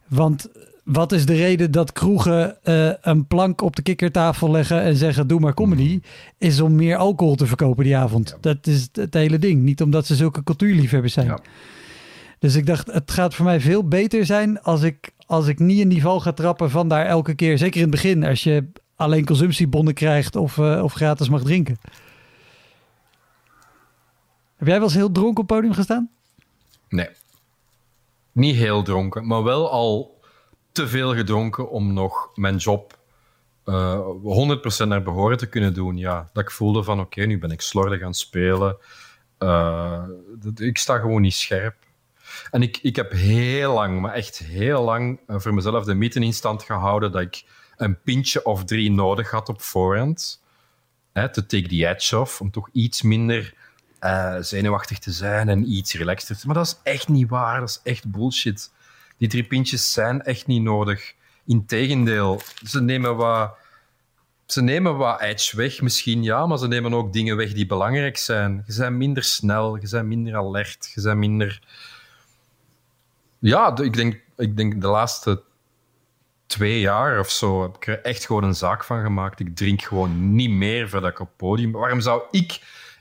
Want 0.07 0.49
wat 0.83 1.11
is 1.11 1.25
de 1.25 1.35
reden 1.35 1.71
dat 1.71 1.91
kroegen 1.91 2.63
eh, 2.63 2.91
een 3.01 3.27
plank 3.27 3.61
op 3.61 3.75
de 3.75 3.81
kikkertafel 3.81 4.51
leggen 4.51 4.81
en 4.81 4.95
zeggen 4.95 5.27
doe 5.27 5.39
maar 5.39 5.53
comedy, 5.53 5.99
is 6.37 6.61
om 6.61 6.75
meer 6.75 6.97
alcohol 6.97 7.35
te 7.35 7.45
verkopen 7.45 7.83
die 7.83 7.97
avond. 7.97 8.37
Dat 8.41 8.67
is 8.67 8.89
het 8.91 9.13
hele 9.13 9.39
ding. 9.39 9.61
Niet 9.61 9.81
omdat 9.81 10.05
ze 10.05 10.15
zulke 10.15 10.43
cultuurliefhebbers 10.43 11.13
zijn. 11.13 11.27
Ja. 11.27 11.39
Dus 12.39 12.55
ik 12.55 12.65
dacht, 12.65 12.91
het 12.91 13.11
gaat 13.11 13.35
voor 13.35 13.45
mij 13.45 13.59
veel 13.61 13.87
beter 13.87 14.25
zijn 14.25 14.61
als 14.61 14.81
ik, 14.81 15.11
als 15.33 15.47
ik 15.47 15.59
niet 15.59 15.79
in 15.79 15.89
die 15.89 16.01
val 16.01 16.19
ga 16.19 16.33
trappen 16.33 16.69
van 16.69 16.87
daar 16.87 17.05
elke 17.05 17.35
keer, 17.35 17.57
zeker 17.57 17.75
in 17.75 17.81
het 17.81 17.91
begin, 17.91 18.23
als 18.23 18.43
je 18.43 18.71
alleen 18.95 19.25
consumptiebonnen 19.25 19.93
krijgt 19.93 20.35
of, 20.35 20.57
eh, 20.57 20.83
of 20.83 20.93
gratis 20.93 21.29
mag 21.29 21.43
drinken. 21.43 21.77
Heb 24.55 24.67
jij 24.67 24.77
wel 24.77 24.83
eens 24.83 24.93
heel 24.93 25.11
dronken 25.11 25.41
op 25.41 25.47
podium 25.47 25.73
gestaan? 25.73 26.09
Nee. 26.89 27.09
Niet 28.31 28.55
heel 28.55 28.83
dronken, 28.83 29.27
maar 29.27 29.43
wel 29.43 29.71
al 29.71 30.19
te 30.71 30.87
veel 30.87 31.15
gedronken 31.15 31.69
om 31.69 31.93
nog 31.93 32.31
mijn 32.35 32.55
job 32.55 33.01
eh 33.63 33.99
100% 34.23 34.89
naar 34.89 35.03
behoren 35.03 35.37
te 35.37 35.49
kunnen 35.49 35.73
doen. 35.73 35.97
Ja, 35.97 36.29
dat 36.33 36.43
ik 36.43 36.51
voelde 36.51 36.83
van 36.83 36.99
oké, 36.99 37.25
nu 37.25 37.39
ben 37.39 37.51
ik 37.51 37.61
slordig 37.61 38.01
aan 38.01 38.07
het 38.07 38.17
spelen. 38.17 38.77
Eh, 39.37 40.03
ik 40.55 40.77
sta 40.77 40.97
gewoon 40.97 41.21
niet 41.21 41.33
scherp. 41.33 41.75
En 42.51 42.61
ik, 42.61 42.79
ik 42.81 42.95
heb 42.95 43.11
heel 43.11 43.73
lang, 43.73 44.01
maar 44.01 44.13
echt 44.13 44.37
heel 44.37 44.83
lang, 44.83 45.19
eh, 45.27 45.35
voor 45.39 45.53
mezelf 45.53 45.85
de 45.85 45.93
mythe 45.93 46.19
in 46.19 46.33
stand 46.33 46.63
gehouden 46.63 47.11
dat 47.11 47.21
ik 47.21 47.43
een 47.77 48.01
pintje 48.01 48.45
of 48.45 48.63
drie 48.63 48.91
nodig 48.91 49.31
had 49.31 49.49
op 49.49 49.61
voorhand. 49.61 50.41
Hè, 51.13 51.31
to 51.31 51.45
take 51.45 51.67
the 51.67 51.87
edge 51.87 52.19
off, 52.19 52.41
om 52.41 52.51
toch 52.51 52.69
iets 52.71 53.01
minder 53.01 53.53
eh, 53.99 54.35
zenuwachtig 54.39 54.99
te 54.99 55.11
zijn 55.11 55.49
en 55.49 55.71
iets 55.71 55.93
relaxter 55.93 56.37
te 56.37 56.45
Maar 56.45 56.55
dat 56.55 56.65
is 56.65 56.79
echt 56.83 57.07
niet 57.07 57.29
waar, 57.29 57.59
dat 57.59 57.69
is 57.69 57.79
echt 57.83 58.11
bullshit. 58.11 58.71
Die 59.17 59.27
drie 59.27 59.43
pintjes 59.43 59.93
zijn 59.93 60.21
echt 60.21 60.47
niet 60.47 60.61
nodig. 60.61 61.13
Integendeel, 61.45 62.41
ze 62.65 62.81
nemen 62.81 63.15
wat, 63.15 63.55
ze 64.45 64.61
nemen 64.61 64.97
wat 64.97 65.21
edge 65.21 65.57
weg, 65.57 65.81
misschien 65.81 66.23
ja, 66.23 66.45
maar 66.45 66.57
ze 66.57 66.67
nemen 66.67 66.93
ook 66.93 67.13
dingen 67.13 67.37
weg 67.37 67.53
die 67.53 67.65
belangrijk 67.65 68.17
zijn. 68.17 68.63
Je 68.67 68.75
bent 68.77 68.95
minder 68.95 69.23
snel, 69.23 69.75
je 69.75 69.89
bent 69.89 70.07
minder 70.07 70.35
alert, 70.35 70.91
je 70.95 71.01
bent 71.01 71.17
minder... 71.17 71.61
Ja, 73.43 73.77
ik 73.77 73.93
denk, 73.93 74.21
ik 74.37 74.57
denk 74.57 74.81
de 74.81 74.87
laatste 74.87 75.43
twee 76.45 76.79
jaar 76.79 77.19
of 77.19 77.29
zo 77.29 77.61
heb 77.61 77.75
ik 77.75 77.87
er 77.87 78.01
echt 78.01 78.25
gewoon 78.25 78.43
een 78.43 78.55
zaak 78.55 78.83
van 78.83 79.01
gemaakt. 79.01 79.39
Ik 79.39 79.55
drink 79.55 79.81
gewoon 79.81 80.35
niet 80.35 80.49
meer 80.49 80.89
voordat 80.89 81.09
ik 81.09 81.19
op 81.19 81.27
het 81.27 81.37
podium. 81.37 81.71
Waarom 81.71 82.01
zou 82.01 82.23
ik... 82.31 82.47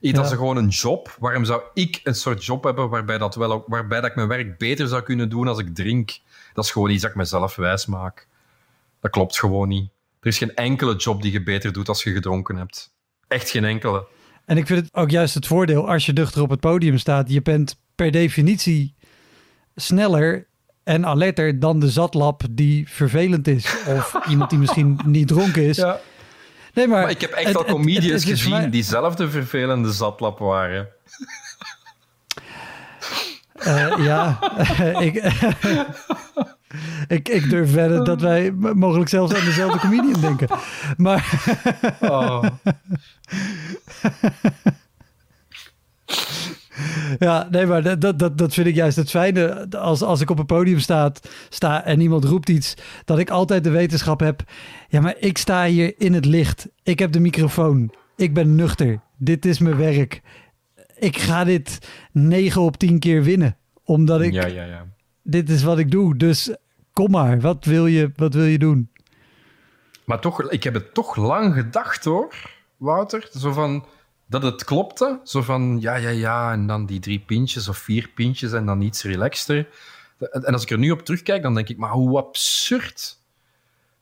Dat 0.00 0.14
Ja. 0.14 0.22
is 0.22 0.30
gewoon 0.30 0.56
een 0.56 0.68
job. 0.68 1.16
Waarom 1.18 1.44
zou 1.44 1.62
ik 1.74 2.00
een 2.04 2.14
soort 2.14 2.44
job 2.44 2.64
hebben 2.64 2.88
waarbij, 2.88 3.18
dat 3.18 3.34
wel 3.34 3.52
ook, 3.52 3.64
waarbij 3.66 4.00
dat 4.00 4.10
ik 4.10 4.16
mijn 4.16 4.28
werk 4.28 4.58
beter 4.58 4.88
zou 4.88 5.02
kunnen 5.02 5.28
doen 5.28 5.48
als 5.48 5.58
ik 5.58 5.74
drink? 5.74 6.18
Dat 6.54 6.64
is 6.64 6.70
gewoon 6.70 6.90
iets 6.90 7.02
dat 7.02 7.10
ik 7.10 7.16
mezelf 7.16 7.56
wijs 7.56 7.86
maak. 7.86 8.26
Dat 9.00 9.10
klopt 9.10 9.38
gewoon 9.38 9.68
niet. 9.68 9.90
Er 10.20 10.26
is 10.28 10.38
geen 10.38 10.54
enkele 10.54 10.96
job 10.96 11.22
die 11.22 11.32
je 11.32 11.42
beter 11.42 11.72
doet 11.72 11.88
als 11.88 12.02
je 12.02 12.12
gedronken 12.12 12.56
hebt. 12.56 12.92
Echt 13.28 13.50
geen 13.50 13.64
enkele. 13.64 14.06
En 14.44 14.56
ik 14.56 14.66
vind 14.66 14.80
het 14.80 14.94
ook 14.94 15.10
juist 15.10 15.34
het 15.34 15.46
voordeel 15.46 15.88
als 15.88 16.06
je 16.06 16.12
duchter 16.12 16.42
op 16.42 16.50
het 16.50 16.60
podium 16.60 16.98
staat. 16.98 17.30
Je 17.30 17.42
bent 17.42 17.80
per 17.94 18.10
definitie 18.10 18.94
sneller 19.76 20.46
en 20.84 21.06
alerter 21.06 21.58
dan 21.60 21.78
de 21.80 21.90
zatlap 21.90 22.42
die 22.50 22.88
vervelend 22.88 23.48
is. 23.48 23.74
Of 23.86 24.14
iemand 24.30 24.50
die 24.50 24.58
misschien 24.58 25.00
niet 25.06 25.28
dronken 25.28 25.62
is. 25.62 25.76
Ja. 25.76 26.00
Nee, 26.74 26.86
maar, 26.88 27.02
Maar 27.02 27.10
ik 27.10 27.20
heb 27.20 27.30
echt 27.30 27.46
het- 27.46 27.56
al 27.56 27.60
het- 27.62 27.70
het- 27.70 27.78
comedians 27.78 28.06
het 28.12 28.22
voor 28.22 28.32
gezien 28.32 28.50
mij- 28.50 28.70
die 28.70 28.82
zelf 28.82 29.14
de 29.14 29.30
vervelende 29.30 29.92
zatlap 29.92 30.38
waren. 30.38 30.88
Eh, 33.52 33.94
ja, 33.98 34.38
ik, 35.06 35.14
ik, 37.16 37.28
ik 37.28 37.50
durf 37.50 37.72
wedden 37.72 38.04
dat 38.04 38.20
wij 38.20 38.50
mogelijk 38.52 39.08
zelfs 39.10 39.34
aan 39.34 39.44
dezelfde 39.44 39.78
comedian 39.78 40.20
denken. 40.20 40.48
Maar 40.96 41.30
Oh. 42.00 42.44
Ja, 47.18 47.48
nee, 47.50 47.66
maar 47.66 47.98
dat, 47.98 48.18
dat, 48.18 48.38
dat, 48.38 48.54
vind 48.54 48.66
ik 48.66 48.74
juist 48.74 48.96
het 48.96 49.10
fijne. 49.10 49.68
Als, 49.70 50.02
als 50.02 50.20
ik 50.20 50.30
op 50.30 50.38
een 50.38 50.46
podium 50.46 50.78
sta, 50.78 51.12
sta 51.48 51.84
en 51.84 52.00
iemand 52.00 52.24
roept 52.24 52.48
iets, 52.48 52.74
dat 53.04 53.18
ik 53.18 53.30
altijd 53.30 53.64
de 53.64 53.70
wetenschap 53.70 54.20
heb. 54.20 54.42
Ja, 54.88 55.00
maar 55.00 55.16
ik 55.18 55.38
sta 55.38 55.64
hier 55.64 55.94
in 55.98 56.12
het 56.14 56.24
licht. 56.24 56.68
Ik 56.82 56.98
heb 56.98 57.12
de 57.12 57.20
microfoon. 57.20 57.94
Ik 58.16 58.34
ben 58.34 58.54
nuchter. 58.54 59.00
Dit 59.16 59.44
is 59.44 59.58
mijn 59.58 59.76
werk. 59.76 60.22
ik 60.96 61.18
ga 61.18 61.44
dit 61.44 61.88
9 62.12 62.60
op 62.60 62.76
10 62.76 62.98
keer 62.98 63.22
winnen. 63.22 63.56
Omdat 63.84 64.20
ik, 64.20 64.32
Ja, 64.32 64.46
ja, 64.46 64.64
ja. 64.64 64.86
dit 65.22 65.50
is 65.50 65.62
wat 65.62 65.78
ik 65.78 65.90
doe. 65.90 66.16
Dus 66.16 66.56
kom 66.92 67.10
maar, 67.10 67.40
wat 67.40 67.64
wil 67.64 67.86
je, 67.86 68.12
wat 68.16 68.34
wil 68.34 68.44
je 68.44 68.58
doen? 68.58 68.90
Maar 70.04 70.20
toch, 70.20 70.50
ik 70.50 70.64
heb 70.64 70.74
het 70.74 70.94
toch 70.94 71.16
lang 71.16 71.54
gedacht 71.54 72.04
hoor, 72.04 72.34
Wouter. 72.76 73.28
Zo 73.32 73.52
van 73.52 73.84
dat 74.32 74.42
het 74.42 74.64
klopte. 74.64 75.20
Zo 75.24 75.42
van 75.42 75.80
ja, 75.80 75.94
ja, 75.94 76.08
ja. 76.08 76.52
En 76.52 76.66
dan 76.66 76.86
die 76.86 77.00
drie 77.00 77.18
pintjes 77.18 77.68
of 77.68 77.76
vier 77.78 78.08
pintjes 78.14 78.52
en 78.52 78.66
dan 78.66 78.80
iets 78.80 79.02
relaxter. 79.02 79.68
En 80.18 80.52
als 80.52 80.62
ik 80.62 80.70
er 80.70 80.78
nu 80.78 80.90
op 80.90 81.04
terugkijk, 81.04 81.42
dan 81.42 81.54
denk 81.54 81.68
ik, 81.68 81.76
maar 81.76 81.90
hoe 81.90 82.18
absurd. 82.18 83.20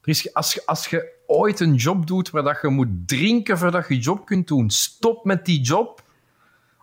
Er 0.01 0.09
is, 0.09 0.33
als, 0.33 0.53
je, 0.53 0.65
als 0.65 0.87
je 0.87 1.11
ooit 1.27 1.59
een 1.59 1.75
job 1.75 2.07
doet 2.07 2.29
waar 2.29 2.43
dat 2.43 2.57
je 2.61 2.67
moet 2.67 2.87
drinken 3.05 3.57
voordat 3.57 3.87
je 3.87 3.99
job 3.99 4.25
kunt 4.25 4.47
doen, 4.47 4.69
stop 4.69 5.25
met 5.25 5.45
die 5.45 5.61
job. 5.61 6.03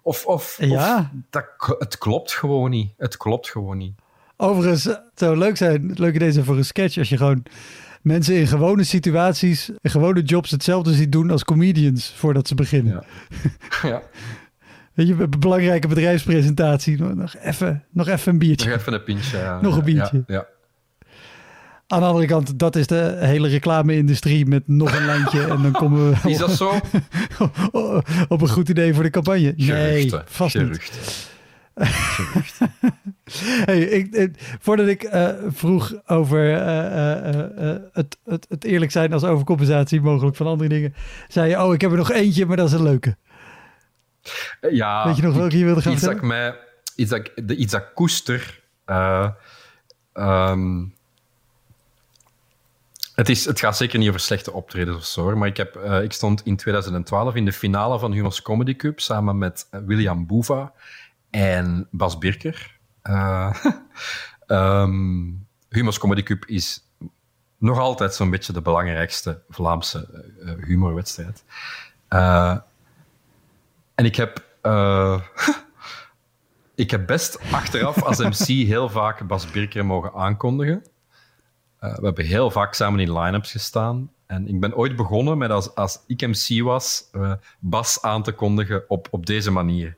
Of, 0.03 0.27
of, 0.27 0.57
Ja. 0.61 0.99
of 0.99 1.07
dat, 1.31 1.77
het 1.79 1.99
klopt 1.99 2.33
gewoon 2.33 2.71
niet. 2.71 2.93
Het 2.97 3.17
klopt 3.17 3.49
gewoon 3.51 3.79
niet. 3.79 3.95
Overigens, 4.37 4.85
het 4.85 5.03
zou 5.15 5.37
leuk 5.37 5.57
zijn, 5.57 5.89
het 5.89 5.99
leuke 5.99 6.19
deze 6.19 6.45
voor 6.45 6.57
een 6.57 6.65
sketch, 6.65 6.99
als 6.99 7.09
je 7.09 7.17
gewoon 7.17 7.43
mensen 8.03 8.35
in 8.35 8.47
gewone 8.47 8.85
situaties, 8.85 9.71
in 9.81 9.91
gewone 9.91 10.23
jobs 10.23 10.51
hetzelfde 10.51 10.95
ziet 10.95 11.13
doen 11.13 11.31
als 11.31 11.45
comedians 11.45 12.13
voordat 12.17 12.49
ze 12.49 12.55
beginnen. 12.55 13.05
Ja. 13.83 13.89
ja. 13.89 14.03
Weet 14.95 15.09
je, 15.09 15.15
een 15.19 15.31
belangrijke 15.39 15.89
bedrijfspresentatie, 15.89 17.03
nog 17.03 17.37
even, 17.37 17.85
nog 17.91 18.09
even 18.09 18.33
een 18.33 18.39
biertje. 18.39 18.69
Nog 18.69 18.79
even 18.79 18.93
een 18.93 19.05
pintje. 19.05 19.39
Ja. 19.39 19.61
Nog 19.61 19.77
een 19.77 19.85
biertje. 19.85 20.25
Ja, 20.27 20.35
ja. 20.35 20.47
Aan 21.87 22.01
de 22.01 22.07
andere 22.07 22.27
kant, 22.27 22.59
dat 22.59 22.77
is 22.77 22.87
de 22.87 23.17
hele 23.21 23.49
reclame-industrie 23.49 24.47
met 24.47 24.69
nog 24.69 24.97
een 24.97 25.05
lijntje 25.05 25.41
en 25.41 25.63
dan 25.63 25.73
komen 25.73 26.11
we 26.11 26.31
Is 26.31 26.39
dat 26.39 26.51
zo? 26.51 26.73
op 28.29 28.41
een 28.41 28.49
goed 28.49 28.69
idee 28.69 28.95
voor 28.95 29.03
de 29.03 29.11
campagne. 29.11 29.55
Nee, 29.57 29.67
Geruchten. 29.67 30.23
vast 30.27 30.59
niet. 30.59 31.37
Hey, 33.65 33.81
ik, 33.81 34.15
ik- 34.15 34.57
voordat 34.61 34.87
ik 34.87 35.03
eh, 35.03 35.29
vroeg 35.49 35.95
over 36.07 36.53
eh, 36.55 37.29
eh, 37.73 37.77
het, 37.93 38.19
het, 38.25 38.47
het 38.49 38.65
eerlijk 38.65 38.91
zijn 38.91 39.13
als 39.13 39.25
overcompensatie 39.25 40.01
mogelijk 40.01 40.37
van 40.37 40.47
andere 40.47 40.69
dingen, 40.69 40.95
zei 41.29 41.49
je, 41.51 41.63
oh, 41.65 41.75
ik 41.75 41.81
heb 41.81 41.91
er 41.91 41.97
nog 41.97 42.11
eentje, 42.11 42.47
maar 42.47 42.57
dat 42.57 42.67
is 42.67 42.73
een 42.73 42.83
leuke. 42.83 43.17
Ja, 44.71 45.07
Weet 45.07 45.17
je 45.17 45.23
nog 45.23 45.37
welke 45.37 45.59
je 45.59 45.65
wilde 45.65 45.83
gaan 45.83 45.93
iets 45.93 46.03
dat 46.03 46.11
ik 46.11 46.23
mij, 46.23 46.55
iets 46.97 47.11
dat, 47.11 47.19
ik- 47.19 47.49
de, 47.49 47.57
iets 47.57 47.73
dat 47.73 47.93
koester. 47.95 48.61
eh, 48.85 49.29
ehm, 50.13 50.85
het, 53.15 53.29
is, 53.29 53.45
het 53.45 53.59
gaat 53.61 53.77
zeker 53.77 53.99
niet 53.99 54.09
over 54.09 54.21
slechte 54.21 54.53
optredens 54.53 54.97
of 54.97 55.05
zo, 55.05 55.37
maar 55.37 55.49
ik, 55.49 55.57
heb, 55.57 55.77
ik 56.03 56.13
stond 56.13 56.45
in 56.45 56.57
2012 56.57 57.35
in 57.35 57.45
de 57.45 57.53
finale 57.53 57.99
van 57.99 58.13
Humo's 58.13 58.43
Comedy 58.43 58.77
Cup 58.77 59.01
samen 59.01 59.39
met 59.39 59.67
William 59.87 60.27
Boeva 60.27 60.73
en 61.31 61.89
Bas 61.91 62.19
Birker. 62.19 62.79
Eh 63.03 63.65
ehm, 64.47 65.31
Humo's 65.69 65.99
Comedy 65.99 66.23
Cup 66.23 66.45
is 66.47 66.87
nog 67.59 67.79
altijd 67.79 68.15
zo'n 68.15 68.31
beetje 68.31 68.53
de 68.53 68.63
belangrijkste 68.63 69.43
Vlaamse 69.49 70.25
eh, 70.45 70.67
humorwedstrijd. 70.67 71.45
Eh, 72.09 72.57
en 73.95 74.05
ik 74.05 74.17
heb, 74.17 74.47
ik 76.75 76.91
heb 76.91 77.07
best 77.07 77.53
achteraf 77.53 78.03
als 78.03 78.19
MC 78.19 78.47
heel 78.47 78.89
vaak 78.89 79.27
Bas 79.27 79.51
Birker 79.51 79.87
mogen 79.87 80.13
aankondigen. 80.13 80.83
We 81.79 82.01
hebben 82.03 82.25
heel 82.25 82.51
vaak 82.51 82.75
samen 82.75 83.01
in 83.01 83.19
line-ups 83.19 83.51
gestaan. 83.51 84.11
En 84.27 84.49
ik 84.49 84.61
ben 84.61 84.77
ooit 84.77 84.97
begonnen 84.97 85.39
met 85.39 85.51
als, 85.51 85.75
als 85.75 86.01
ik 86.07 86.27
MC 86.27 86.63
was, 86.63 87.11
Bas 87.59 88.03
aan 88.03 88.23
te 88.23 88.33
kondigen 88.33 88.91
op, 88.91 89.09
op 89.11 89.27
deze 89.27 89.51
manier. 89.51 89.97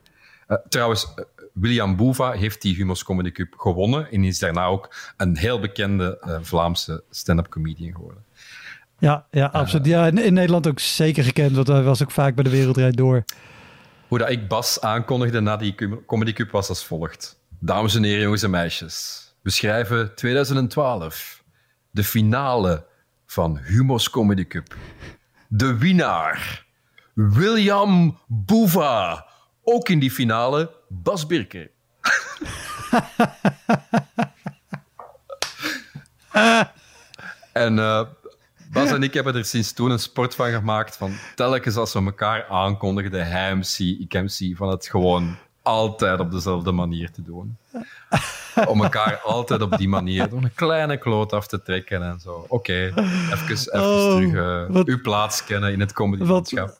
Eh, 0.51 0.57
trouwens, 0.69 1.13
eh, 1.15 1.23
William 1.53 1.95
Boeva 1.95 2.31
heeft 2.31 2.61
die 2.61 2.75
Humos 2.75 3.03
Comedy 3.03 3.31
Cup 3.31 3.53
gewonnen 3.57 4.11
en 4.11 4.23
is 4.23 4.39
daarna 4.39 4.65
ook 4.65 4.95
een 5.17 5.37
heel 5.37 5.59
bekende 5.59 6.17
eh, 6.21 6.37
Vlaamse 6.41 7.03
stand-up 7.09 7.49
comedian 7.49 7.91
geworden. 7.95 8.23
Ja, 8.97 9.25
ja 9.31 9.45
absoluut. 9.45 9.85
Ja, 9.85 10.07
in, 10.07 10.17
in 10.17 10.33
Nederland 10.33 10.67
ook 10.67 10.79
zeker 10.79 11.23
gekend, 11.23 11.55
want 11.55 11.67
hij 11.67 11.83
was 11.83 12.03
ook 12.03 12.11
vaak 12.11 12.35
bij 12.35 12.43
de 12.43 12.49
Wereldrijd 12.49 12.97
Door. 12.97 13.23
Hoe 14.07 14.17
dat 14.17 14.29
ik 14.29 14.47
Bas 14.47 14.81
aankondigde 14.81 15.39
na 15.39 15.57
die 15.57 15.75
Comedy 16.05 16.33
Cup 16.33 16.51
was 16.51 16.69
als 16.69 16.85
volgt. 16.85 17.39
Dames 17.59 17.95
en 17.95 18.03
heren, 18.03 18.21
jongens 18.21 18.43
en 18.43 18.49
meisjes. 18.49 19.25
We 19.41 19.49
schrijven 19.49 20.15
2012. 20.15 21.43
De 21.91 22.03
finale 22.03 22.85
van 23.25 23.57
Humo's 23.57 24.09
Comedy 24.09 24.47
Cup. 24.47 24.75
De 25.47 25.77
winnaar. 25.77 26.65
William 27.13 28.19
Boeva. 28.27 29.30
Ook 29.63 29.89
in 29.89 29.99
die 29.99 30.11
finale 30.11 30.71
Bas 30.87 31.25
Birker. 31.27 31.69
en 37.53 37.79
eh, 37.79 38.01
Bas 38.71 38.89
en 38.91 39.03
ik 39.03 39.13
hebben 39.13 39.35
er 39.35 39.45
sinds 39.45 39.73
toen 39.73 39.91
een 39.91 39.99
sport 39.99 40.35
van 40.35 40.49
gemaakt. 40.51 40.95
Van 40.97 41.11
telkens 41.35 41.75
als 41.75 41.93
we 41.93 41.99
elkaar 42.03 42.45
aankondigden, 42.49 43.27
hij 43.27 43.55
MC, 43.55 43.77
ik 43.79 44.13
MC, 44.13 44.57
van 44.57 44.69
het 44.69 44.87
gewoon 44.87 45.37
altijd 45.61 46.19
op 46.19 46.31
dezelfde 46.31 46.71
manier 46.71 47.11
te 47.11 47.21
doen. 47.21 47.57
Om 48.67 48.83
elkaar 48.83 49.17
altijd 49.23 49.61
op 49.61 49.77
die 49.77 49.87
manier 49.89 50.29
door 50.29 50.43
een 50.43 50.53
kleine 50.55 50.97
kloot 50.97 51.33
af 51.33 51.47
te 51.47 51.61
trekken 51.61 52.03
en 52.03 52.19
zo. 52.19 52.45
Oké, 52.47 52.73
even, 52.73 53.49
even 53.49 53.81
Oh, 53.81 54.15
terug 54.15 54.33
eh, 54.69 54.73
wat- 54.75 54.87
uw 54.87 55.01
plaats 55.01 55.43
kennen 55.43 55.71
in 55.71 55.79
het 55.79 55.93
comedylandschap. 55.93 56.79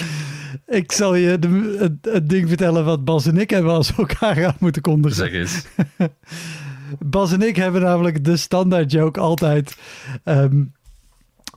Ik 0.66 0.92
zal 0.92 1.14
je 1.14 1.38
de, 1.38 1.76
het, 1.78 2.12
het 2.14 2.28
ding 2.28 2.48
vertellen 2.48 2.84
wat 2.84 3.04
Bas 3.04 3.26
en 3.26 3.36
ik 3.36 3.50
hebben 3.50 3.72
als 3.72 3.90
we 3.90 3.96
elkaar 3.96 4.46
aan 4.46 4.56
moeten 4.58 4.82
kondigen. 4.82 5.16
Zeg 5.16 5.32
eens. 5.32 5.64
Bas 6.98 7.32
en 7.32 7.42
ik 7.42 7.56
hebben 7.56 7.82
namelijk 7.82 8.24
de 8.24 8.36
standaard 8.36 8.90
joke 8.90 9.20
altijd. 9.20 9.76
ehm, 10.24 10.62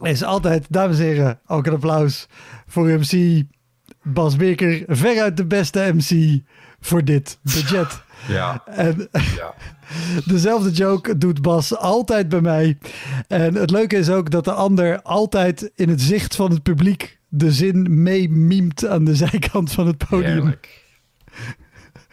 is 0.01 0.23
altijd, 0.23 0.65
dames 0.69 0.99
en 0.99 1.05
heren, 1.05 1.39
ook 1.47 1.65
een 1.65 1.73
applaus 1.73 2.27
voor 2.67 2.87
MC 2.87 3.43
Bas 4.03 4.35
Beker. 4.35 4.83
Veruit 4.87 5.37
de 5.37 5.45
beste 5.45 5.91
MC 5.93 6.41
voor 6.79 7.03
dit 7.03 7.39
budget. 7.41 8.01
Ja, 8.27 8.63
En 8.65 9.09
ja. 9.11 9.53
dezelfde 10.25 10.71
joke 10.71 11.17
doet 11.17 11.41
Bas 11.41 11.77
altijd 11.77 12.29
bij 12.29 12.41
mij. 12.41 12.77
En 13.27 13.55
het 13.55 13.71
leuke 13.71 13.95
is 13.97 14.09
ook 14.09 14.31
dat 14.31 14.45
de 14.45 14.53
ander 14.53 15.01
altijd 15.01 15.71
in 15.75 15.89
het 15.89 16.01
zicht 16.01 16.35
van 16.35 16.51
het 16.51 16.63
publiek 16.63 17.19
de 17.27 17.51
zin 17.51 18.03
mee 18.03 18.29
mimt 18.29 18.87
aan 18.87 19.03
de 19.03 19.15
zijkant 19.15 19.71
van 19.71 19.87
het 19.87 19.97
podium. 19.97 20.31
Heerlijk. 20.31 20.85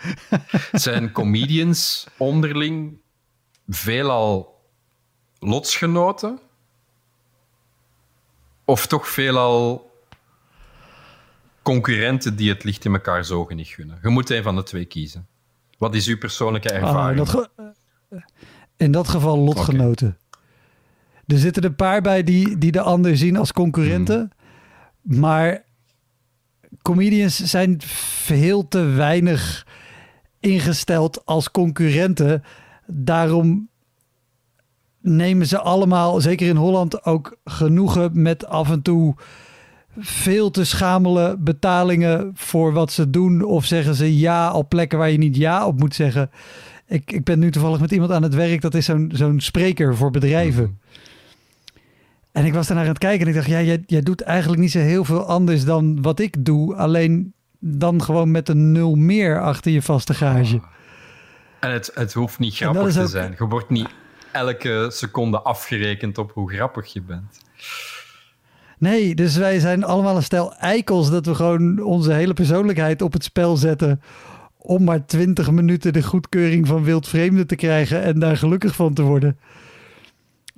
Zijn 0.73 1.13
comedians 1.13 2.07
onderling 2.17 2.99
veelal 3.69 4.63
lotsgenoten? 5.39 6.39
Of 8.65 8.87
toch 8.87 9.09
veelal 9.09 9.91
concurrenten 11.63 12.37
die 12.37 12.49
het 12.49 12.65
licht 12.65 12.85
in 12.85 12.93
elkaar 12.93 13.25
zogen 13.25 13.57
niet 13.57 13.67
gunnen? 13.67 13.99
Je 14.03 14.09
moet 14.09 14.31
een 14.31 14.43
van 14.43 14.57
de 14.57 14.63
twee 14.63 14.85
kiezen. 14.85 15.27
Wat 15.79 15.95
is 15.95 16.07
uw 16.07 16.19
persoonlijke 16.19 16.69
Ah, 16.71 16.77
in, 16.79 16.83
ervaring? 16.87 17.17
dat 17.19 17.29
ge- 17.29 17.49
in 18.77 18.93
dat 18.93 19.09
geval 19.09 19.39
lotgenoten. 19.39 20.19
Er 21.27 21.39
zitten 21.39 21.65
een 21.65 21.75
paar 21.77 22.01
bij 22.01 22.23
die, 22.23 22.59
die 22.59 22.73
de 22.73 22.81
ander 22.81 23.17
zien 23.17 23.37
als 23.37 23.53
concurrenten. 23.53 24.31
Maar 25.03 25.65
comedians 26.83 27.37
zijn 27.37 27.77
veel 27.83 28.69
te 28.69 28.83
weinig 28.83 29.67
ingesteld 30.41 31.25
als 31.27 31.51
concurrenten. 31.51 32.43
Daarom 32.87 33.69
nemen 35.01 35.47
ze 35.47 35.59
allemaal, 35.61 36.21
zeker 36.21 36.49
in 36.49 36.57
Holland, 36.57 37.05
ook 37.05 37.37
genoegen 37.45 38.23
met 38.23 38.47
af 38.47 38.71
en 38.71 38.83
toe 38.83 39.15
veel 40.01 40.51
te 40.51 40.65
schamele 40.65 41.37
betalingen 41.39 42.31
voor 42.35 42.73
wat 42.73 42.93
ze 42.93 43.11
doen. 43.11 43.45
Of 43.45 43.65
zeggen 43.65 43.95
ze 43.95 44.19
ja 44.19 44.53
op 44.53 44.69
plekken 44.69 44.99
waar 44.99 45.11
je 45.11 45.19
niet 45.19 45.37
ja 45.37 45.67
op 45.67 45.79
moet 45.79 45.95
zeggen. 45.95 46.31
Ik, 46.87 47.13
ik 47.13 47.25
ben 47.25 47.39
nu 47.39 47.51
toevallig 47.51 47.81
met 47.81 47.91
iemand 47.91 48.11
aan 48.11 48.23
het 48.23 48.35
werk. 48.35 48.61
Dat 48.61 48.75
is 48.75 48.85
zo'n 48.85 49.11
zo'n 49.15 49.41
spreker 49.41 49.97
voor 49.97 50.11
bedrijven. 50.11 50.79
En 52.33 52.45
ik 52.45 52.53
was 52.53 52.67
daarnaar 52.67 52.85
aan 52.85 52.91
het 52.91 53.01
kijken 53.01 53.21
en 53.21 53.29
ik 53.29 53.35
dacht, 53.35 53.47
ja, 53.47 53.63
jij, 53.63 53.83
jij 53.87 54.01
doet 54.01 54.21
eigenlijk 54.21 54.61
niet 54.61 54.71
zo 54.71 54.79
heel 54.79 55.05
veel 55.05 55.25
anders 55.25 55.65
dan 55.65 56.03
wat 56.03 56.21
ik 56.21 56.45
doe. 56.45 56.75
Alleen 56.75 57.33
dan 57.59 58.03
gewoon 58.03 58.31
met 58.31 58.49
een 58.49 58.73
nul 58.73 58.95
meer 58.95 59.41
achter 59.43 59.73
je 59.73 59.83
vaste 59.83 60.15
gage. 60.15 60.61
En 61.61 61.71
het, 61.73 61.91
het 61.95 62.13
hoeft 62.13 62.39
niet 62.39 62.55
grappig 62.55 62.93
te 62.93 63.07
zijn. 63.07 63.35
Je 63.39 63.47
wordt 63.47 63.71
niet 63.71 63.89
elke 64.33 64.87
seconde 64.93 65.41
afgerekend 65.41 66.19
op 66.19 66.31
hoe 66.33 66.53
grappig 66.53 66.93
je 66.93 67.03
bent. 67.03 67.41
Nee, 68.79 69.15
dus 69.15 69.37
wij 69.37 69.59
zijn 69.59 69.85
allemaal 69.85 70.17
een 70.17 70.23
stel 70.23 70.55
eikels 70.55 71.11
dat 71.11 71.27
we 71.27 71.35
gewoon 71.35 71.83
onze 71.83 72.13
hele 72.13 72.35
persoonlijkheid 72.35 73.03
op 73.03 73.13
het 73.13 73.25
spel 73.25 73.57
zetten. 73.57 74.01
Om 74.57 74.85
maar 74.85 75.07
20 75.07 75.51
minuten 75.51 75.93
de 75.93 76.03
goedkeuring 76.03 76.67
van 76.67 76.85
wildvreemden 76.85 77.47
te 77.47 77.57
krijgen 77.57 78.03
en 78.03 78.19
daar 78.19 78.37
gelukkig 78.37 78.75
van 78.75 78.95
te 78.95 79.03
worden. 79.03 79.39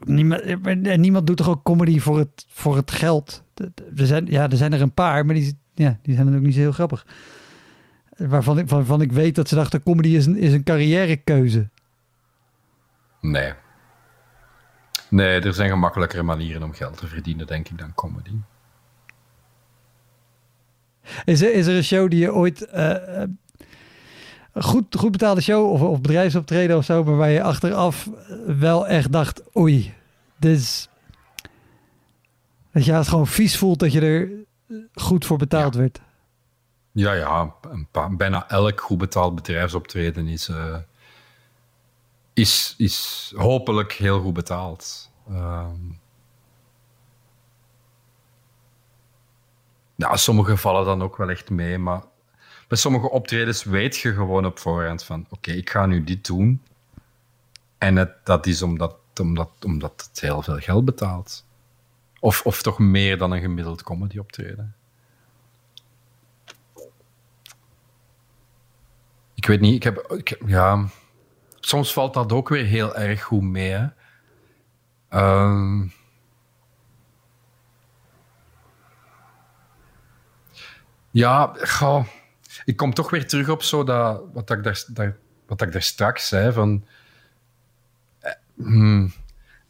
Niemand, 0.05 0.43
en 0.67 1.01
niemand 1.01 1.27
doet 1.27 1.37
toch 1.37 1.49
ook 1.49 1.63
comedy 1.63 1.99
voor 1.99 2.19
het, 2.19 2.47
voor 2.49 2.77
het 2.77 2.91
geld? 2.91 3.43
Er 3.97 4.07
zijn, 4.07 4.27
ja, 4.27 4.51
er 4.51 4.57
zijn 4.57 4.73
er 4.73 4.81
een 4.81 4.95
paar, 4.95 5.27
maar 5.27 5.35
die, 5.35 5.59
ja, 5.75 5.99
die 6.03 6.15
zijn 6.15 6.27
dan 6.27 6.37
ook 6.37 6.43
niet 6.43 6.55
zo 6.55 6.61
heel 6.61 6.73
grappig. 6.73 7.07
Waarvan 8.17 8.59
ik, 8.59 8.69
waarvan 8.69 9.01
ik 9.01 9.13
weet 9.13 9.35
dat 9.35 9.49
ze 9.49 9.55
dachten, 9.55 9.83
comedy 9.83 10.09
is 10.09 10.27
een, 10.27 10.37
is 10.37 10.53
een 10.53 10.63
carrièrekeuze. 10.63 11.69
Nee. 13.21 13.53
Nee, 15.11 15.41
er 15.41 15.55
zijn 15.55 15.71
gemakkelijkere 15.71 16.23
manieren 16.23 16.63
om 16.63 16.73
geld 16.73 16.97
te 16.97 17.07
verdienen, 17.07 17.47
denk 17.47 17.69
ik, 17.69 17.79
dan 17.79 17.95
comedy. 17.95 18.31
Is 21.25 21.43
er, 21.43 21.53
is 21.53 21.67
er 21.67 21.77
een 21.77 21.85
show 21.85 22.11
die 22.11 22.21
je 22.21 22.35
ooit... 22.35 22.67
eh, 22.67 23.23
goed, 24.55 24.97
goed 24.97 25.11
betaalde 25.11 25.41
show 25.41 25.71
of, 25.71 25.81
of 25.81 26.01
bedrijfsoptreden 26.01 26.77
of 26.77 26.85
zo... 26.85 27.05
maar 27.05 27.17
waar 27.17 27.31
je 27.31 27.43
achteraf 27.43 28.09
wel 28.47 28.89
echt 28.89 29.13
dacht... 29.13 29.57
oei, 29.57 29.95
dit 30.37 30.59
is... 30.59 30.89
Dat 32.73 32.85
je 32.85 32.93
het 32.93 33.09
gewoon 33.09 33.27
vies 33.27 33.59
voelt 33.59 33.79
dat 33.79 33.93
je 33.93 34.01
er 34.01 34.31
goed 34.95 35.27
voor 35.27 35.39
betaald 35.39 35.75
werd. 35.75 36.01
Ja, 36.93 37.13
ja. 37.13 37.55
Een 37.71 37.87
paar, 37.91 38.17
bijna 38.17 38.49
elk 38.49 38.81
goed 38.81 38.99
betaald 38.99 39.35
bedrijfsoptreden 39.35 40.29
is, 40.29 40.49
eh, 40.49 40.77
is, 42.41 42.75
is 42.79 43.33
hopelijk 43.37 43.93
heel 43.93 44.21
goed 44.21 44.35
betaald. 44.35 45.11
Ehm 45.29 45.99
ja, 50.01 50.17
sommige 50.17 50.57
vallen 50.57 50.85
dan 50.85 51.03
ook 51.03 51.17
wel 51.17 51.31
echt 51.31 51.51
mee, 51.51 51.79
maar 51.79 52.03
bij 52.69 52.79
sommige 52.79 53.11
optredens 53.11 53.65
weet 53.65 53.97
je 53.97 54.13
gewoon 54.13 54.47
op 54.47 54.59
voorhand 54.59 55.05
van 55.05 55.27
oké, 55.31 55.51
ik 55.51 55.71
ga 55.71 55.87
nu 55.87 56.05
dit 56.05 56.27
doen. 56.27 56.63
En 57.79 58.15
dat 58.25 58.47
is 58.47 58.63
omdat, 58.63 58.97
omdat, 59.21 59.51
omdat 59.65 60.09
het 60.11 60.21
heel 60.21 60.43
veel 60.43 60.59
geld 60.59 60.85
betaalt. 60.85 61.47
Of, 62.21 62.43
of 62.43 62.63
toch 62.63 62.79
meer 62.79 63.19
dan 63.19 63.33
een 63.33 63.41
gemiddeld 63.41 63.83
comedy 63.83 64.19
optreden. 64.19 64.75
Ik 69.35 69.47
weet 69.47 69.61
niet, 69.61 69.75
ik 69.75 69.83
heb, 69.83 70.13
ik 70.17 70.39
ja, 70.47 70.89
soms 71.61 71.93
valt 71.93 72.15
dat 72.15 72.33
ook 72.33 72.49
weer 72.49 72.65
heel 72.65 72.97
erg 72.97 73.23
goed 73.23 73.43
mee. 73.43 73.89
Ehm, 75.09 75.87
ja, 81.11 81.53
ik 82.65 82.77
kom 82.77 82.95
toch 82.95 83.11
weer 83.11 83.29
terug 83.29 83.49
op 83.49 83.63
zo 83.63 83.85
dat, 83.85 84.23
wat, 84.33 84.51
ik 84.51 84.63
daar, 84.63 84.85
daar, 84.87 85.17
wat 85.47 85.63
ik 85.63 85.73
daar 85.73 85.83
straks 85.83 86.29
zei. 86.29 86.53
Van, 86.53 86.87
eh, 88.21 88.33
hmm, 88.57 89.13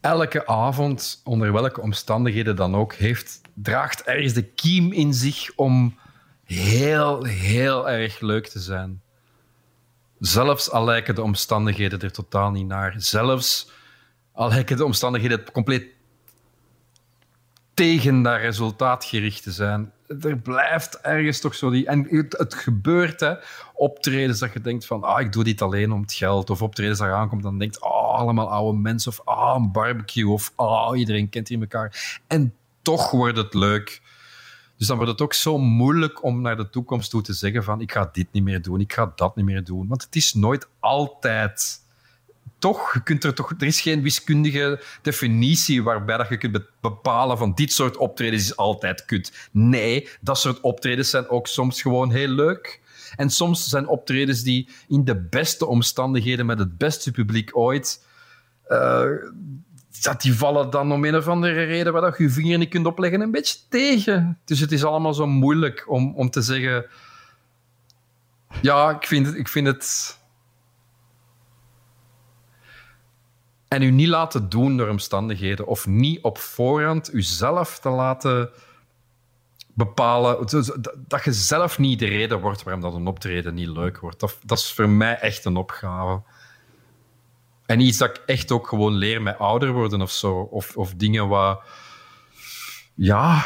elke 0.01 0.47
avond, 0.47 1.21
onder 1.25 1.53
welke 1.53 1.81
omstandigheden 1.81 2.57
dan 2.57 2.75
ook, 2.75 2.95
heeft, 2.95 3.41
draagt 3.55 4.03
ergens 4.03 4.33
de 4.33 4.45
kiem 4.45 4.93
in 4.93 5.15
zich 5.15 5.55
om 5.57 5.99
heel, 6.45 7.25
heel 7.25 7.91
erg 7.91 8.21
leuk 8.21 8.47
te 8.47 8.61
zijn. 8.61 9.03
Zelfs 10.21 10.71
al 10.71 10.85
lijken 10.85 11.15
de 11.15 11.23
omstandigheden 11.23 12.01
er 12.01 12.13
totaal 12.13 12.51
niet 12.51 12.67
naar. 12.67 12.95
Zelfs 12.97 13.71
al 14.33 14.49
lijken 14.49 14.77
de 14.77 14.85
omstandigheden 14.85 15.53
compleet 15.53 15.87
tegen 17.75 18.23
dat 18.23 18.39
resultaat 18.39 19.05
gericht 19.05 19.43
te 19.43 19.53
zijn. 19.53 19.93
Er 20.21 20.39
blijft 20.39 21.01
ergens 21.01 21.41
toch 21.41 21.55
zo 21.55 21.71
die... 21.71 21.87
En 21.87 22.07
het, 22.31 22.55
gebeurt, 22.55 23.21
hè. 23.21 23.35
Optredens 23.75 24.39
dat 24.39 24.53
je 24.53 24.61
denkt 24.61 24.87
van... 24.87 25.03
Ah, 25.03 25.21
ik 25.21 25.33
doe 25.33 25.45
dit 25.45 25.63
alleen 25.63 25.93
om 25.93 26.01
het 26.01 26.13
geld. 26.13 26.51
Of 26.51 26.63
optredens 26.63 26.99
dat 26.99 27.09
je 27.09 27.15
aankomt 27.15 27.43
dan 27.43 27.59
denkt... 27.59 27.81
Ah, 27.81 28.15
allemaal 28.15 28.51
oude 28.51 28.79
mensen. 28.79 29.11
Of 29.11 29.21
ah, 29.25 29.57
een 29.57 29.73
barbecue. 29.73 30.29
Of 30.29 30.53
ah, 30.57 30.99
iedereen 30.99 31.29
kent 31.29 31.49
hier 31.49 31.61
elkaar. 31.61 32.21
En 32.27 32.55
toch 32.83 33.11
wordt 33.11 33.37
het 33.37 33.55
leuk. 33.55 34.01
Dus 34.81 34.89
dan 34.89 34.97
wordt 34.97 35.13
het 35.13 35.21
ook 35.21 35.35
zo 35.35 35.59
moeilijk 35.59 36.25
om 36.25 36.41
naar 36.41 36.57
de 36.57 36.71
toekomst 36.71 37.11
toe 37.11 37.23
te 37.23 37.33
zeggen 37.33 37.65
van 37.65 37.81
ik 37.81 37.93
ga 37.93 38.09
dit 38.13 38.27
niet 38.31 38.43
meer 38.43 38.63
doen, 38.63 38.81
ik 38.81 38.93
ga 38.93 39.13
dat 39.15 39.37
niet 39.37 39.45
meer 39.45 39.65
doen. 39.65 39.89
Want 39.89 40.03
het 40.03 40.17
is 40.17 40.35
nooit 40.35 40.69
altijd... 40.79 41.79
Toch, 42.59 42.93
je 42.93 43.03
kunt 43.03 43.25
er, 43.25 43.35
toch, 43.35 43.53
er 43.59 43.67
is 43.67 43.81
geen 43.81 44.03
wiskundige 44.03 44.83
definitie 45.03 45.83
waarbij 45.83 46.17
dat 46.17 46.29
je 46.29 46.37
kunt 46.37 46.53
be- 46.53 46.69
bepalen 46.81 47.39
van 47.39 47.55
dit 47.55 47.73
soort 47.73 47.97
optredens 47.97 48.43
is 48.43 48.57
altijd 48.57 49.05
kut. 49.05 49.49
Nee, 49.51 50.09
dat 50.21 50.39
soort 50.39 50.61
optredens 50.61 51.11
zijn 51.11 51.29
ook 51.29 51.47
soms 51.47 51.83
gewoon 51.83 52.11
heel 52.11 52.29
leuk. 52.29 52.81
En 53.17 53.31
soms 53.31 53.69
zijn 53.69 53.89
optredens 53.89 54.43
die 54.43 54.69
in 54.89 55.05
de 55.05 55.21
beste 55.21 55.67
omstandigheden 55.67 56.47
met 56.47 56.59
het 56.59 56.79
beste 56.79 57.11
publiek 57.11 57.57
ooit 57.57 58.07
eh, 58.65 59.05
dat 60.03 60.21
die 60.21 60.35
vallen 60.35 60.71
dan 60.71 60.93
om 60.93 61.05
een 61.05 61.17
of 61.17 61.29
andere 61.29 61.65
reden 61.65 61.93
waar 61.93 62.15
je 62.17 62.23
je 62.23 62.31
vinger 62.31 62.59
niet 62.59 62.69
kunt 62.69 62.87
opleggen 62.87 63.21
een 63.21 63.31
beetje 63.31 63.59
tegen. 63.69 64.39
Dus 64.45 64.61
het 64.61 64.73
is 64.73 64.85
allemaal 64.85 65.15
zo 65.15 65.27
moeilijk 65.27 65.85
om, 65.89 66.15
om 66.15 66.31
te 66.31 66.43
zeggen... 66.43 66.87
Ja, 68.63 68.91
ik 68.91 69.07
vind 69.07 69.27
het... 69.27 69.35
Ik 69.35 69.49
vind 69.49 69.67
het... 69.67 70.19
En 73.69 73.83
u 73.83 73.91
niet 73.91 74.09
laten 74.09 74.49
doen 74.49 74.77
door 74.77 74.89
omstandigheden 74.89 75.67
of 75.67 75.87
niet 75.87 76.23
op 76.23 76.39
voorhand 76.39 77.15
uzelf 77.15 77.79
te 77.79 77.89
laten 77.89 78.51
bepalen... 79.75 80.39
Dat 81.07 81.25
je 81.25 81.33
zelf 81.33 81.79
niet 81.79 81.99
de 81.99 82.07
reden 82.07 82.41
wordt 82.41 82.63
waarom 82.63 82.83
dat 82.83 82.95
een 82.95 83.07
optreden 83.07 83.55
niet 83.55 83.69
leuk 83.69 83.99
wordt. 83.99 84.21
Dat 84.21 84.59
is 84.59 84.73
voor 84.73 84.89
mij 84.89 85.19
echt 85.19 85.45
een 85.45 85.57
opgave. 85.57 86.23
En 87.71 87.81
iets 87.81 87.99
dat 87.99 88.09
ik 88.09 88.23
echt 88.27 88.51
ook 88.51 88.67
gewoon 88.67 88.95
leer 88.95 89.23
met 89.23 89.39
ouder 89.39 89.73
worden 89.73 90.01
of 90.01 90.11
zo. 90.11 90.37
Of, 90.39 90.77
of 90.77 90.95
dingen 90.95 91.29
waar... 91.29 91.59
Ja... 92.95 93.45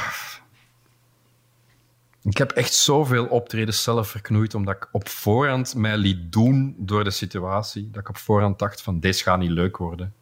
Ik 2.22 2.36
heb 2.38 2.50
echt 2.50 2.74
zoveel 2.74 3.26
optredens 3.26 3.82
zelf 3.82 4.08
verknoeid, 4.08 4.54
omdat 4.54 4.74
ik 4.74 4.88
op 4.92 5.08
voorhand 5.08 5.74
mij 5.74 5.96
liet 5.96 6.32
doen 6.32 6.74
door 6.78 7.04
de 7.04 7.10
situatie. 7.10 7.90
Dat 7.90 8.00
ik 8.00 8.08
op 8.08 8.16
voorhand 8.16 8.58
dacht 8.58 8.82
van, 8.82 9.00
deze 9.00 9.22
gaat 9.22 9.38
niet 9.38 9.50
leuk 9.50 9.76
worden. 9.76 10.14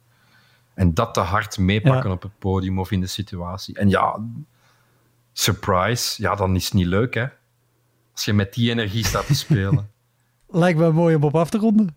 En 0.73 0.93
dat 0.93 1.13
te 1.13 1.19
hard 1.19 1.57
meepakken 1.57 2.09
Ja. 2.09 2.15
op 2.15 2.21
het 2.21 2.39
podium 2.39 2.79
of 2.79 2.91
in 2.91 2.99
de 2.99 3.07
situatie. 3.07 3.77
En 3.77 3.89
ja, 3.89 4.19
surprise, 5.33 6.21
ja, 6.21 6.35
dan 6.35 6.55
is 6.55 6.63
het 6.65 6.73
niet 6.73 6.85
leuk, 6.85 7.13
hè. 7.13 7.25
Als 8.13 8.25
je 8.25 8.33
met 8.33 8.53
die 8.53 8.69
energie 8.71 9.05
staat 9.05 9.25
te 9.25 9.35
spelen. 9.35 9.91
Lijkt 10.47 10.79
me 10.79 10.91
mooi 10.91 11.15
om 11.15 11.23
op 11.23 11.35
af 11.35 11.49
te 11.49 11.57
ronden. 11.57 11.95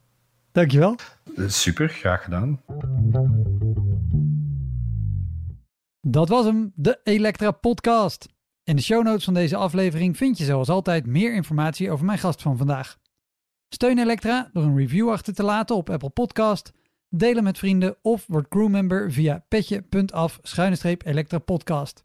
Dankjewel. 0.57 0.97
Super, 1.47 1.89
graag 1.89 2.25
gedaan. 2.25 2.61
Dat 6.01 6.29
was 6.29 6.45
hem, 6.45 6.73
de 6.75 7.01
Elektra 7.05 7.51
Podcast. 7.51 8.29
In 8.65 8.77
de 8.77 8.83
show 8.83 9.05
notes 9.05 9.25
van 9.25 9.35
deze 9.35 9.57
aflevering 9.57 10.17
vind 10.17 10.39
je 10.39 10.45
zoals 10.45 10.69
altijd 10.69 11.07
meer 11.07 11.35
informatie 11.35 11.91
over 11.91 12.05
mijn 12.05 12.19
gast 12.19 12.43
van 12.43 12.57
vandaag. 12.57 12.99
Steun 13.69 13.99
Elektra 13.99 14.51
door 14.53 14.63
een 14.63 14.77
review 14.77 15.11
achter 15.11 15.35
te 15.35 15.43
laten 15.43 15.77
op 15.77 15.91
Apple 15.91 16.11
Podcast, 16.11 16.73
delen 17.09 17.45
met 17.45 17.59
vrienden 17.59 17.97
of 18.03 18.25
word 18.27 18.49
crewmember 18.49 19.13
via 19.13 19.45
petje.af 19.49 20.41
Elektra 21.05 21.39
Podcast. 21.39 22.05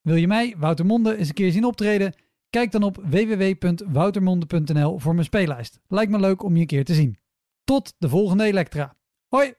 Wil 0.00 0.16
je 0.16 0.26
mij, 0.26 0.54
Wouter 0.58 0.86
Monde, 0.86 1.16
eens 1.16 1.28
een 1.28 1.34
keer 1.34 1.52
zien 1.52 1.64
optreden? 1.64 2.14
Kijk 2.50 2.72
dan 2.72 2.82
op 2.82 2.96
www.woutermonde.nl 3.04 4.98
voor 4.98 5.14
mijn 5.14 5.26
speellijst. 5.26 5.80
Lijkt 5.88 6.10
me 6.10 6.20
leuk 6.20 6.42
om 6.42 6.54
je 6.54 6.60
een 6.60 6.66
keer 6.66 6.84
te 6.84 6.94
zien. 6.94 7.19
Tot 7.70 7.94
de 7.98 8.08
volgende 8.08 8.44
Elektra. 8.44 8.96
Hoi! 9.28 9.54